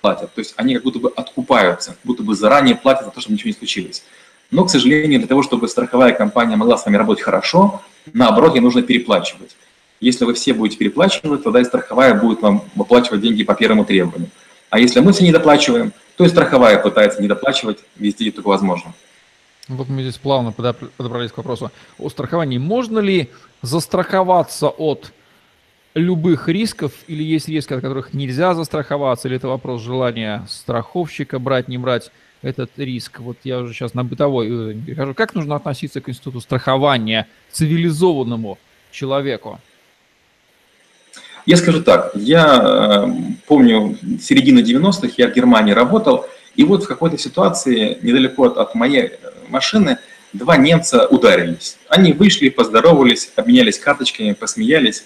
платят. 0.00 0.32
То 0.34 0.40
есть 0.40 0.54
они 0.56 0.74
как 0.74 0.84
будто 0.84 0.98
бы 0.98 1.12
откупаются, 1.14 1.90
как 1.90 2.00
будто 2.04 2.22
бы 2.22 2.34
заранее 2.34 2.74
платят 2.74 3.06
за 3.06 3.10
то, 3.10 3.20
чтобы 3.20 3.34
ничего 3.34 3.48
не 3.48 3.54
случилось. 3.54 4.02
Но, 4.50 4.64
к 4.64 4.70
сожалению, 4.70 5.20
для 5.20 5.28
того, 5.28 5.42
чтобы 5.42 5.68
страховая 5.68 6.12
компания 6.12 6.56
могла 6.56 6.76
с 6.76 6.84
вами 6.84 6.96
работать 6.96 7.22
хорошо, 7.22 7.82
наоборот, 8.12 8.54
ей 8.54 8.60
нужно 8.60 8.82
переплачивать. 8.82 9.56
Если 10.00 10.24
вы 10.24 10.34
все 10.34 10.54
будете 10.54 10.78
переплачивать, 10.78 11.44
тогда 11.44 11.60
и 11.60 11.64
страховая 11.64 12.14
будет 12.14 12.42
вам 12.42 12.64
выплачивать 12.74 13.20
деньги 13.20 13.44
по 13.44 13.54
первому 13.54 13.84
требованию. 13.84 14.30
А 14.70 14.78
если 14.78 15.00
мы 15.00 15.12
все 15.12 15.24
не 15.24 15.32
доплачиваем, 15.32 15.92
то 16.16 16.24
и 16.24 16.28
страховая 16.28 16.78
пытается 16.78 17.20
не 17.20 17.28
доплачивать 17.28 17.78
везде, 17.96 18.24
где 18.24 18.32
только 18.32 18.48
возможно. 18.48 18.92
Вот 19.68 19.88
мы 19.88 20.02
здесь 20.02 20.16
плавно 20.18 20.52
подобрались 20.52 21.30
к 21.30 21.36
вопросу 21.36 21.70
о 21.98 22.08
страховании. 22.08 22.58
Можно 22.58 22.98
ли 22.98 23.30
застраховаться 23.62 24.68
от 24.68 25.12
любых 25.94 26.48
рисков 26.48 26.92
или 27.06 27.22
есть 27.22 27.48
риски, 27.48 27.74
от 27.74 27.82
которых 27.82 28.14
нельзя 28.14 28.54
застраховаться, 28.54 29.28
или 29.28 29.36
это 29.36 29.48
вопрос 29.48 29.82
желания 29.82 30.46
страховщика 30.48 31.38
брать, 31.38 31.68
не 31.68 31.78
брать 31.78 32.10
этот 32.42 32.70
риск? 32.76 33.20
Вот 33.20 33.38
я 33.44 33.60
уже 33.60 33.74
сейчас 33.74 33.94
на 33.94 34.04
бытовой 34.04 34.72
э, 34.72 34.74
перехожу. 34.74 35.14
Как 35.14 35.34
нужно 35.34 35.56
относиться 35.56 36.00
к 36.00 36.08
институту 36.08 36.40
страхования 36.40 37.26
цивилизованному 37.50 38.58
человеку? 38.90 39.60
Я 41.46 41.56
скажу 41.56 41.82
так, 41.82 42.12
я 42.14 42.60
э, 42.62 43.06
помню 43.46 43.96
середину 44.20 44.60
90-х, 44.60 45.14
я 45.16 45.28
в 45.28 45.34
Германии 45.34 45.72
работал, 45.72 46.26
и 46.54 46.64
вот 46.64 46.84
в 46.84 46.86
какой-то 46.86 47.18
ситуации 47.18 47.98
недалеко 48.02 48.44
от, 48.44 48.58
от 48.58 48.74
моей 48.74 49.02
э, 49.02 49.10
машины 49.48 49.98
два 50.32 50.56
немца 50.56 51.06
ударились. 51.06 51.78
Они 51.88 52.12
вышли, 52.12 52.50
поздоровались, 52.50 53.32
обменялись 53.36 53.78
карточками, 53.78 54.32
посмеялись, 54.32 55.04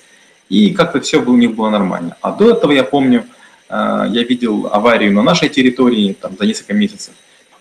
и 0.48 0.74
как-то 0.74 1.00
все 1.00 1.20
было, 1.20 1.34
у 1.34 1.38
них 1.38 1.54
было 1.54 1.70
нормально. 1.70 2.16
А 2.20 2.32
до 2.32 2.50
этого 2.50 2.72
я 2.72 2.84
помню, 2.84 3.24
э, 3.68 4.06
я 4.10 4.24
видел 4.24 4.68
аварию 4.72 5.12
на 5.12 5.22
нашей 5.22 5.48
территории 5.48 6.14
там, 6.20 6.36
за 6.38 6.46
несколько 6.46 6.74
месяцев, 6.74 7.14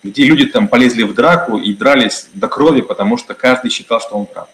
где 0.04 0.26
люди 0.26 0.46
там 0.46 0.68
полезли 0.68 1.04
в 1.04 1.14
драку 1.14 1.58
и 1.58 1.74
дрались 1.74 2.28
до 2.34 2.48
крови, 2.48 2.82
потому 2.82 3.18
что 3.18 3.34
каждый 3.34 3.72
считал, 3.72 4.02
что 4.02 4.16
он 4.16 4.26
прав. 4.26 4.48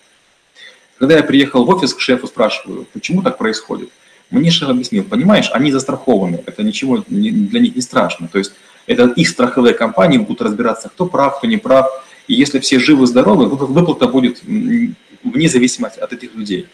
Когда 0.97 1.15
я 1.15 1.23
приехал 1.23 1.65
в 1.65 1.69
офис 1.69 1.93
к 1.93 1.99
шефу, 1.99 2.27
спрашиваю, 2.27 2.85
почему 2.93 3.21
так 3.21 3.37
происходит? 3.37 3.89
Мне 4.29 4.51
шеф 4.51 4.69
объяснил, 4.69 5.03
понимаешь, 5.03 5.49
они 5.53 5.71
застрахованы, 5.71 6.43
это 6.45 6.61
ничего 6.61 7.03
для 7.07 7.59
них 7.59 7.75
не 7.75 7.81
страшно. 7.81 8.27
То 8.27 8.37
есть 8.37 8.53
это 8.85 9.07
их 9.07 9.27
страховые 9.29 9.73
компании 9.73 10.17
будут 10.17 10.41
разбираться, 10.41 10.89
кто 10.89 11.05
прав, 11.05 11.37
кто 11.37 11.47
не 11.47 11.57
прав. 11.57 11.87
И 12.27 12.33
если 12.33 12.59
все 12.59 12.79
живы, 12.79 13.07
здоровы, 13.07 13.47
выплата 13.47 14.07
будет 14.07 14.41
вне 14.43 15.49
зависимости 15.49 15.99
от 15.99 16.13
этих 16.13 16.35
людей. 16.35 16.67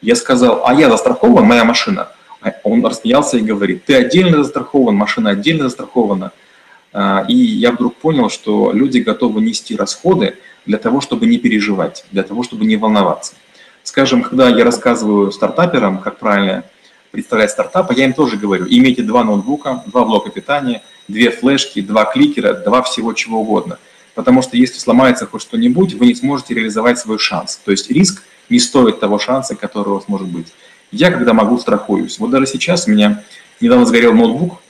Я 0.00 0.16
сказал, 0.16 0.62
а 0.66 0.74
я 0.74 0.90
застрахован, 0.90 1.44
моя 1.44 1.64
машина. 1.64 2.08
А 2.40 2.52
он 2.64 2.84
рассмеялся 2.84 3.36
и 3.38 3.40
говорит, 3.40 3.84
ты 3.84 3.94
отдельно 3.94 4.42
застрахован, 4.42 4.94
машина 4.94 5.30
отдельно 5.30 5.64
застрахована. 5.64 6.32
А, 6.98 7.26
и 7.28 7.34
я 7.36 7.72
вдруг 7.72 7.96
понял, 7.96 8.30
что 8.30 8.72
люди 8.72 9.00
готовы 9.00 9.42
нести 9.42 9.76
расходы 9.76 10.38
для 10.64 10.78
того, 10.78 11.02
чтобы 11.02 11.26
не 11.26 11.36
переживать, 11.36 12.06
для 12.10 12.22
того, 12.22 12.42
чтобы 12.42 12.64
не 12.64 12.78
волноваться. 12.78 13.34
Скажем, 13.82 14.22
когда 14.22 14.48
я 14.48 14.64
рассказываю 14.64 15.30
стартаперам, 15.30 15.98
как 15.98 16.18
правильно 16.18 16.64
представлять 17.10 17.50
стартапы, 17.50 17.92
я 17.94 18.06
им 18.06 18.14
тоже 18.14 18.38
говорю, 18.38 18.66
имейте 18.66 19.02
два 19.02 19.24
ноутбука, 19.24 19.84
два 19.84 20.06
блока 20.06 20.30
питания, 20.30 20.82
две 21.06 21.30
флешки, 21.30 21.82
два 21.82 22.06
кликера, 22.06 22.54
два 22.54 22.80
всего 22.80 23.12
чего 23.12 23.42
угодно. 23.42 23.78
Потому 24.14 24.40
что 24.40 24.56
если 24.56 24.78
сломается 24.78 25.26
хоть 25.26 25.42
что-нибудь, 25.42 25.92
вы 25.92 26.06
не 26.06 26.14
сможете 26.14 26.54
реализовать 26.54 26.98
свой 26.98 27.18
шанс. 27.18 27.60
То 27.62 27.72
есть 27.72 27.90
риск 27.90 28.22
не 28.48 28.58
стоит 28.58 29.00
того 29.00 29.18
шанса, 29.18 29.54
который 29.54 29.90
у 29.90 29.94
вас 29.96 30.04
может 30.08 30.28
быть. 30.28 30.46
Я, 30.90 31.10
когда 31.10 31.34
могу, 31.34 31.58
страхуюсь. 31.58 32.18
Вот 32.18 32.30
даже 32.30 32.46
сейчас 32.46 32.88
у 32.88 32.90
меня 32.90 33.22
недавно 33.60 33.84
сгорел 33.84 34.14
ноутбук, 34.14 34.62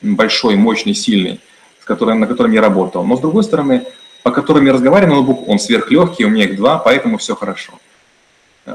большой, 0.00 0.56
мощный, 0.56 0.94
сильный, 0.94 1.40
с 1.86 1.88
которым, 1.88 2.18
на 2.18 2.26
котором 2.26 2.50
я 2.50 2.60
работал. 2.60 3.04
Но 3.04 3.16
с 3.16 3.20
другой 3.20 3.44
стороны, 3.44 3.84
по 4.24 4.32
которым 4.32 4.66
я 4.66 4.72
разговариваю, 4.72 5.14
ноутбук, 5.14 5.48
он 5.48 5.60
сверхлегкий, 5.60 6.24
у 6.24 6.28
меня 6.28 6.46
их 6.46 6.56
два, 6.56 6.78
поэтому 6.78 7.16
все 7.16 7.36
хорошо. 7.36 7.74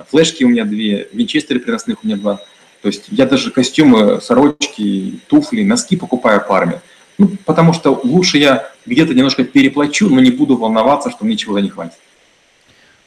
Флешки 0.09 0.45
у 0.45 0.47
меня 0.47 0.63
две, 0.63 1.09
винчестеры 1.11 1.59
переносных 1.59 1.97
у 2.01 2.07
меня 2.07 2.15
два. 2.15 2.39
То 2.81 2.87
есть 2.87 3.07
я 3.09 3.25
даже 3.25 3.51
костюмы, 3.51 4.21
сорочки, 4.21 5.19
туфли, 5.27 5.63
носки 5.63 5.97
покупаю 5.97 6.41
парами. 6.47 6.79
Ну, 7.17 7.31
потому 7.45 7.73
что 7.73 7.99
лучше 8.01 8.37
я 8.37 8.71
где-то 8.85 9.13
немножко 9.13 9.43
переплачу, 9.43 10.07
но 10.07 10.21
не 10.21 10.31
буду 10.31 10.55
волноваться, 10.55 11.11
что 11.11 11.25
мне 11.25 11.35
чего-то 11.35 11.59
не 11.59 11.67
хватит. 11.69 11.99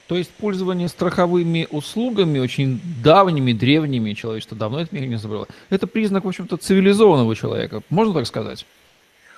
То 0.07 0.17
есть 0.19 0.31
пользование 0.33 0.88
страховыми 0.88 1.67
услугами, 1.71 2.40
очень 2.40 2.79
давними, 3.03 3.55
древними, 3.55 4.12
человечество 4.12 4.55
давно 4.55 4.83
это 4.83 4.95
не 4.95 5.17
забрало, 5.17 5.49
это 5.71 5.87
признак, 5.87 6.27
в 6.27 6.29
общем-то, 6.29 6.59
цивилизованного 6.59 7.35
человека. 7.35 7.81
Можно 7.88 8.12
так 8.12 8.27
сказать? 8.27 8.67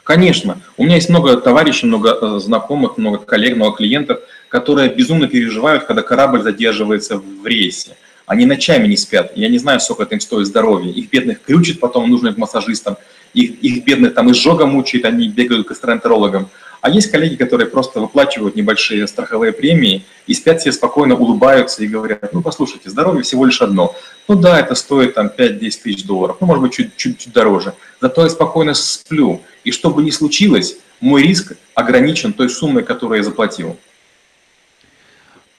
Конечно. 0.07 0.61
У 0.77 0.85
меня 0.85 0.95
есть 0.95 1.09
много 1.09 1.37
товарищей, 1.37 1.85
много 1.85 2.17
э, 2.21 2.39
знакомых, 2.39 2.97
много 2.97 3.19
коллег, 3.19 3.57
много 3.57 3.79
клиентов, 3.79 4.21
которые 4.49 4.89
безумно 4.89 5.27
переживают, 5.27 5.83
когда 5.83 6.03
корабль 6.03 6.43
задерживается 6.43 7.19
в 7.19 7.45
рейсе. 7.45 7.97
Они 8.25 8.47
ночами 8.47 8.87
не 8.87 8.97
спят. 8.97 9.33
Я 9.35 9.49
не 9.49 9.59
знаю, 9.59 9.81
сколько 9.81 10.05
это 10.05 10.15
им 10.15 10.21
стоит 10.21 10.47
здоровья. 10.47 10.93
Их 10.93 11.11
бедных 11.11 11.43
крючит 11.43 11.81
потом, 11.81 12.09
нужно 12.09 12.33
к 12.33 12.37
массажистам. 12.37 12.97
Их, 13.35 13.61
их 13.61 13.85
бедных 13.85 14.15
там 14.15 14.31
изжога 14.31 14.65
мучает, 14.67 15.07
они 15.07 15.27
бегают 15.27 15.67
к 15.67 15.71
гастроэнтерологам. 15.71 16.51
А 16.81 16.91
есть 16.91 17.11
коллеги, 17.11 17.37
которые 17.37 17.69
просто 17.69 18.01
выплачивают 18.01 18.57
небольшие 18.57 19.07
страховые 19.07 19.53
премии 19.53 20.05
и 20.27 20.35
спят 20.35 20.63
себе 20.63 20.73
спокойно, 20.73 21.17
улыбаются 21.17 21.83
и 21.83 21.87
говорят, 21.87 22.33
ну, 22.33 22.43
послушайте, 22.43 22.91
здоровье 22.91 23.23
всего 23.23 23.45
лишь 23.45 23.61
одно. 23.63 23.95
Ну 24.29 24.37
да, 24.37 24.61
это 24.61 24.75
стоит 24.75 25.15
там 25.15 25.27
5-10 25.27 25.59
тысяч 25.59 26.05
долларов, 26.05 26.37
ну, 26.41 26.47
может 26.47 26.63
быть, 26.63 26.75
чуть-чуть 26.75 27.33
дороже. 27.33 27.75
Зато 28.01 28.23
я 28.23 28.29
спокойно 28.29 28.75
сплю. 28.75 29.41
И 29.65 29.73
что 29.73 29.91
бы 29.91 30.03
ни 30.03 30.11
случилось, 30.11 30.77
мой 31.01 31.23
риск 31.23 31.53
ограничен 31.75 32.33
той 32.33 32.49
суммой, 32.49 32.85
которую 32.85 33.19
я 33.19 33.25
заплатил. 33.25 33.77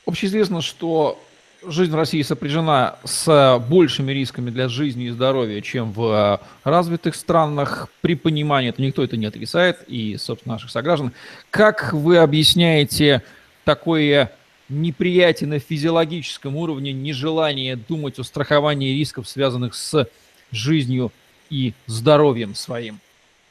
Общеизвестно, 0.06 0.62
что 0.62 1.20
жизнь 1.66 1.94
России 1.94 2.22
сопряжена 2.22 2.98
с 3.04 3.64
большими 3.70 4.12
рисками 4.12 4.50
для 4.50 4.68
жизни 4.68 5.06
и 5.06 5.10
здоровья, 5.10 5.62
чем 5.62 5.92
в 5.92 6.40
развитых 6.64 7.16
странах. 7.16 7.90
При 8.02 8.16
понимании, 8.16 8.70
это 8.70 8.82
никто 8.82 9.04
это 9.04 9.18
не 9.18 9.26
отрицает, 9.26 9.84
и, 9.88 10.18
собственно, 10.18 10.56
наших 10.56 10.72
сограждан. 10.72 11.12
Как 11.50 11.94
вы 11.94 12.18
объясняете 12.18 13.24
такое 13.64 14.32
неприятие 14.70 15.48
на 15.48 15.60
физиологическом 15.60 16.56
уровне, 16.56 16.94
нежелание 16.94 17.76
думать 17.76 18.20
о 18.20 18.24
страховании 18.24 18.98
рисков, 18.98 19.28
связанных 19.28 19.76
с 19.76 20.08
жизнью 20.52 21.12
и 21.50 21.74
здоровьем 21.86 22.56
своим 22.56 23.00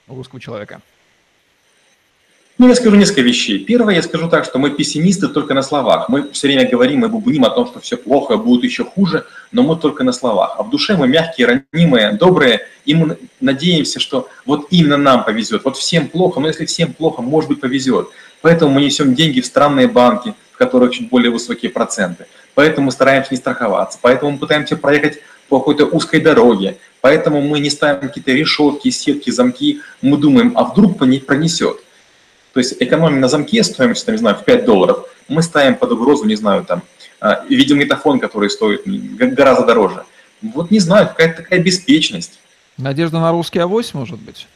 русского 0.06 0.40
человека? 0.40 0.80
Ну, 2.58 2.68
я 2.68 2.74
скажу 2.74 2.96
несколько 2.96 3.20
вещей. 3.20 3.58
Первое, 3.58 3.96
я 3.96 4.02
скажу 4.02 4.30
так, 4.30 4.46
что 4.46 4.58
мы 4.58 4.70
пессимисты 4.70 5.28
только 5.28 5.52
на 5.52 5.62
словах. 5.62 6.08
Мы 6.08 6.30
все 6.32 6.46
время 6.46 6.66
говорим, 6.66 7.00
мы 7.00 7.08
бубним 7.08 7.44
о 7.44 7.50
том, 7.50 7.66
что 7.66 7.80
все 7.80 7.98
плохо, 7.98 8.38
будет 8.38 8.64
еще 8.64 8.82
хуже, 8.82 9.26
но 9.52 9.62
мы 9.62 9.76
только 9.76 10.04
на 10.04 10.12
словах. 10.12 10.54
А 10.56 10.62
в 10.62 10.70
душе 10.70 10.96
мы 10.96 11.06
мягкие, 11.06 11.62
ранимые, 11.72 12.12
добрые, 12.12 12.60
и 12.86 12.94
мы 12.94 13.18
надеемся, 13.40 14.00
что 14.00 14.30
вот 14.46 14.68
именно 14.70 14.96
нам 14.96 15.22
повезет. 15.22 15.64
Вот 15.64 15.76
всем 15.76 16.08
плохо, 16.08 16.40
но 16.40 16.46
если 16.48 16.64
всем 16.64 16.94
плохо, 16.94 17.20
может 17.20 17.50
быть, 17.50 17.60
повезет. 17.60 18.08
Поэтому 18.40 18.72
мы 18.72 18.80
несем 18.80 19.14
деньги 19.14 19.42
в 19.42 19.46
странные 19.46 19.86
банки, 19.86 20.32
в 20.52 20.56
которых 20.56 20.92
чуть 20.92 21.10
более 21.10 21.30
высокие 21.30 21.70
проценты. 21.70 22.24
Поэтому 22.54 22.86
мы 22.86 22.92
стараемся 22.92 23.28
не 23.32 23.36
страховаться. 23.36 23.98
Поэтому 24.00 24.30
мы 24.30 24.38
пытаемся 24.38 24.76
проехать 24.76 25.18
по 25.50 25.58
какой-то 25.58 25.84
узкой 25.84 26.20
дороге. 26.20 26.78
Поэтому 27.02 27.42
мы 27.42 27.60
не 27.60 27.68
ставим 27.68 28.00
какие-то 28.00 28.32
решетки, 28.32 28.88
сетки, 28.88 29.28
замки. 29.28 29.82
Мы 30.00 30.16
думаем, 30.16 30.52
а 30.56 30.64
вдруг 30.64 30.96
пронесет. 30.96 31.82
То 32.56 32.60
есть 32.60 32.74
экономим 32.80 33.20
на 33.20 33.28
замке 33.28 33.62
стоимостью, 33.62 34.12
не 34.12 34.18
знаю, 34.18 34.34
в 34.36 34.44
5 34.44 34.64
долларов. 34.64 35.06
Мы 35.28 35.42
ставим 35.42 35.74
под 35.74 35.92
угрозу, 35.92 36.24
не 36.24 36.36
знаю, 36.36 36.64
там, 36.64 36.82
а, 37.20 37.44
видеомагнитофон, 37.50 38.18
который 38.18 38.48
стоит 38.48 38.80
гораздо 38.86 39.66
дороже. 39.66 40.04
Вот 40.40 40.70
не 40.70 40.78
знаю, 40.78 41.06
какая-то 41.06 41.42
такая 41.42 41.58
беспечность. 41.58 42.40
Надежда 42.78 43.18
на 43.18 43.30
русский 43.30 43.58
авось, 43.58 43.92
может 43.92 44.18
быть? 44.18 44.48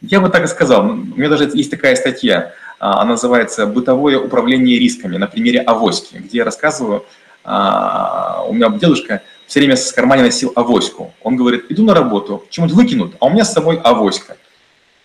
Я 0.00 0.18
бы 0.20 0.30
так 0.30 0.42
и 0.42 0.46
сказал. 0.48 0.84
У 0.84 0.94
меня 0.94 1.28
даже 1.28 1.48
есть 1.54 1.70
такая 1.70 1.94
статья, 1.94 2.52
а, 2.80 3.02
она 3.02 3.10
называется 3.10 3.64
«Бытовое 3.64 4.18
управление 4.18 4.80
рисками» 4.80 5.16
на 5.16 5.28
примере 5.28 5.60
авоськи, 5.60 6.16
где 6.16 6.38
я 6.38 6.44
рассказываю, 6.44 7.06
а, 7.44 8.44
у 8.48 8.52
меня 8.52 8.68
дедушка 8.70 9.22
все 9.46 9.60
время 9.60 9.76
с 9.76 9.92
кармане 9.92 10.24
носил 10.24 10.50
авоську. 10.56 11.14
Он 11.22 11.36
говорит, 11.36 11.66
иду 11.68 11.84
на 11.84 11.94
работу, 11.94 12.44
чем-нибудь 12.50 12.76
выкинут, 12.76 13.14
а 13.20 13.26
у 13.26 13.30
меня 13.30 13.44
с 13.44 13.52
собой 13.52 13.76
авоська. 13.76 14.36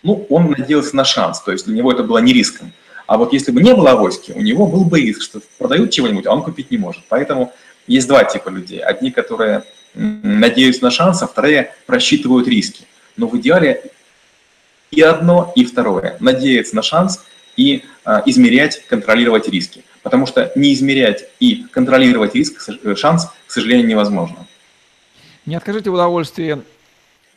Ну, 0.04 0.26
он 0.28 0.50
надеялся 0.50 0.94
на 0.94 1.04
шанс, 1.04 1.40
то 1.40 1.50
есть 1.50 1.64
для 1.64 1.74
него 1.74 1.90
это 1.90 2.04
было 2.04 2.18
не 2.18 2.32
риском. 2.32 2.72
А 3.06 3.16
вот 3.16 3.32
если 3.32 3.52
бы 3.52 3.62
не 3.62 3.74
было 3.74 3.92
авоськи, 3.92 4.32
у 4.32 4.40
него 4.40 4.66
был 4.66 4.84
бы 4.84 5.00
риск, 5.00 5.22
что 5.22 5.40
продают 5.58 5.90
чего-нибудь, 5.90 6.26
а 6.26 6.32
он 6.32 6.42
купить 6.42 6.70
не 6.70 6.76
может. 6.76 7.02
Поэтому 7.08 7.52
есть 7.86 8.06
два 8.06 8.24
типа 8.24 8.50
людей. 8.50 8.80
Одни, 8.80 9.10
которые 9.10 9.64
надеются 9.94 10.84
на 10.84 10.90
шанс, 10.90 11.22
а 11.22 11.26
вторые 11.26 11.74
просчитывают 11.86 12.46
риски. 12.46 12.84
Но 13.16 13.28
в 13.28 13.36
идеале 13.38 13.82
и 14.90 15.00
одно, 15.00 15.52
и 15.56 15.64
второе. 15.64 16.16
Надеяться 16.20 16.76
на 16.76 16.82
шанс 16.82 17.24
и 17.56 17.84
а, 18.04 18.22
измерять, 18.26 18.84
контролировать 18.86 19.48
риски. 19.48 19.84
Потому 20.02 20.26
что 20.26 20.52
не 20.54 20.74
измерять 20.74 21.24
и 21.40 21.64
контролировать 21.70 22.34
риск, 22.34 22.60
шанс, 22.96 23.26
к 23.46 23.50
сожалению, 23.50 23.86
невозможно. 23.86 24.46
Не 25.46 25.56
откажите 25.56 25.90
в 25.90 25.94
удовольствии 25.94 26.62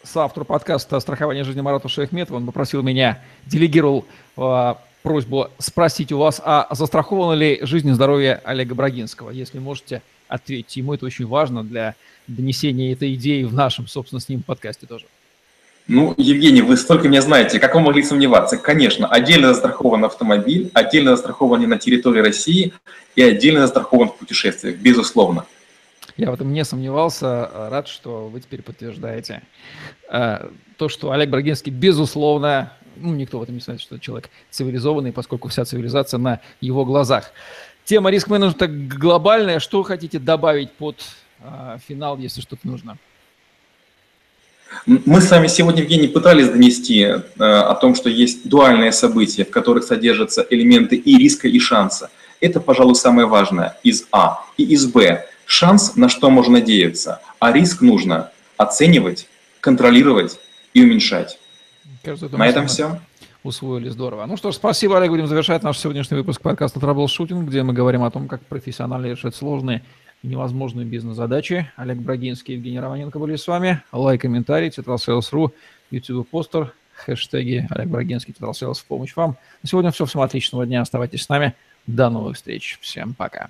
соавтору 0.07 0.45
подкаста 0.45 0.99
«Страхование 0.99 1.43
жизни» 1.43 1.61
Марату 1.61 1.89
Шейхметову. 1.89 2.37
Он 2.37 2.45
попросил 2.45 2.81
меня, 2.81 3.21
делегировал 3.45 4.05
э, 4.37 4.73
просьбу 5.03 5.49
спросить 5.59 6.11
у 6.11 6.17
вас, 6.17 6.41
а 6.43 6.67
застраховано 6.71 7.33
ли 7.33 7.59
жизнь 7.61 7.89
и 7.89 7.93
здоровье 7.93 8.41
Олега 8.43 8.73
Брагинского? 8.73 9.31
Если 9.31 9.59
можете, 9.59 10.01
ответьте. 10.27 10.79
Ему 10.79 10.93
это 10.93 11.05
очень 11.05 11.27
важно 11.27 11.63
для 11.63 11.95
донесения 12.27 12.93
этой 12.93 13.13
идеи 13.15 13.43
в 13.43 13.53
нашем, 13.53 13.87
собственно, 13.87 14.19
с 14.19 14.29
ним 14.29 14.41
подкасте 14.41 14.87
тоже. 14.87 15.05
Ну, 15.87 16.13
Евгений, 16.17 16.61
вы 16.61 16.75
столько 16.75 17.07
меня 17.07 17.21
знаете, 17.21 17.59
как 17.59 17.73
вы 17.73 17.79
могли 17.79 18.03
сомневаться? 18.03 18.57
Конечно, 18.57 19.07
отдельно 19.07 19.53
застрахован 19.53 20.03
автомобиль, 20.03 20.69
отдельно 20.73 21.11
застрахован 21.11 21.67
на 21.67 21.77
территории 21.77 22.19
России 22.19 22.73
и 23.15 23.21
отдельно 23.21 23.61
застрахован 23.61 24.09
в 24.09 24.17
путешествиях, 24.17 24.77
безусловно. 24.77 25.45
Я 26.17 26.31
в 26.31 26.33
этом 26.33 26.51
не 26.51 26.65
сомневался, 26.65 27.49
рад, 27.69 27.87
что 27.87 28.27
вы 28.27 28.41
теперь 28.41 28.63
подтверждаете. 28.63 29.43
Э, 30.09 30.49
то, 30.77 30.89
что 30.89 31.11
Олег 31.11 31.29
Брагинский, 31.29 31.71
безусловно, 31.71 32.73
ну, 32.95 33.13
никто 33.13 33.37
в 33.37 33.43
этом 33.43 33.55
не 33.55 33.61
знает, 33.61 33.79
что 33.81 33.99
человек 33.99 34.29
цивилизованный, 34.49 35.11
поскольку 35.11 35.47
вся 35.47 35.63
цивилизация 35.63 36.17
на 36.17 36.39
его 36.59 36.85
глазах. 36.85 37.31
Тема 37.85 38.09
риск-менеджмента 38.09 38.67
глобальная. 38.67 39.59
Что 39.59 39.83
хотите 39.83 40.17
добавить 40.17 40.71
под 40.71 41.03
э, 41.39 41.77
финал, 41.87 42.17
если 42.17 42.41
что-то 42.41 42.67
нужно? 42.67 42.97
Мы 44.85 45.21
с 45.21 45.29
вами 45.29 45.47
сегодня, 45.47 45.83
Евгений, 45.83 46.07
пытались 46.07 46.49
донести 46.49 47.01
э, 47.01 47.21
о 47.37 47.75
том, 47.75 47.93
что 47.93 48.09
есть 48.09 48.49
дуальные 48.49 48.91
события, 48.91 49.45
в 49.45 49.51
которых 49.51 49.83
содержатся 49.83 50.45
элементы 50.49 50.95
и 50.95 51.17
риска, 51.17 51.47
и 51.47 51.59
шанса. 51.59 52.09
Это, 52.41 52.59
пожалуй, 52.59 52.95
самое 52.95 53.27
важное 53.27 53.77
из 53.83 54.07
А. 54.11 54.43
И 54.57 54.63
из 54.63 54.85
Б. 54.87 55.25
Шанс, 55.47 55.95
на 55.95 56.09
что 56.09 56.29
можно 56.29 56.59
надеяться, 56.59 57.21
а 57.39 57.53
риск 57.53 57.81
нужно 57.81 58.31
оценивать, 58.57 59.27
контролировать 59.61 60.39
и 60.73 60.83
уменьшать. 60.83 61.39
Кажется, 62.03 62.37
на 62.37 62.47
этом 62.47 62.67
все. 62.67 62.99
Усвоили 63.43 63.87
здорово. 63.87 64.25
Ну 64.25 64.35
что 64.35 64.51
ж, 64.51 64.55
спасибо, 64.55 64.97
Олег. 64.97 65.09
Будем 65.09 65.25
завершать 65.25 65.63
наш 65.63 65.79
сегодняшний 65.79 66.17
выпуск 66.17 66.41
подкаста 66.41 66.81
«Траблшутинг», 66.81 67.47
где 67.47 67.63
мы 67.63 67.71
говорим 67.71 68.03
о 68.03 68.11
том, 68.11 68.27
как 68.27 68.45
профессионально 68.45 69.05
решать 69.05 69.35
сложные 69.35 69.83
невозможные 70.21 70.85
бизнес-задачи. 70.85 71.71
Олег 71.77 71.97
Брагинский, 71.97 72.55
Евгений 72.55 72.81
Романенко 72.81 73.17
были 73.17 73.37
с 73.37 73.47
вами. 73.47 73.81
Лайк, 73.93 74.21
комментарий, 74.21 74.69
Tetrasales.ru, 74.69 75.53
YouTube 75.91 76.27
постер, 76.27 76.73
хэштеги 76.93 77.67
Олег 77.69 77.87
Брагинский, 77.87 78.33
Tetrasales 78.33 78.79
в 78.79 78.85
помощь 78.85 79.15
вам. 79.15 79.37
На 79.63 79.69
сегодня 79.69 79.91
все. 79.91 80.05
Всем 80.05 80.21
отличного 80.21 80.65
дня. 80.65 80.81
Оставайтесь 80.81 81.23
с 81.23 81.29
нами. 81.29 81.55
До 81.85 82.09
новых 82.09 82.35
встреч. 82.35 82.79
Всем 82.81 83.13
пока. 83.13 83.49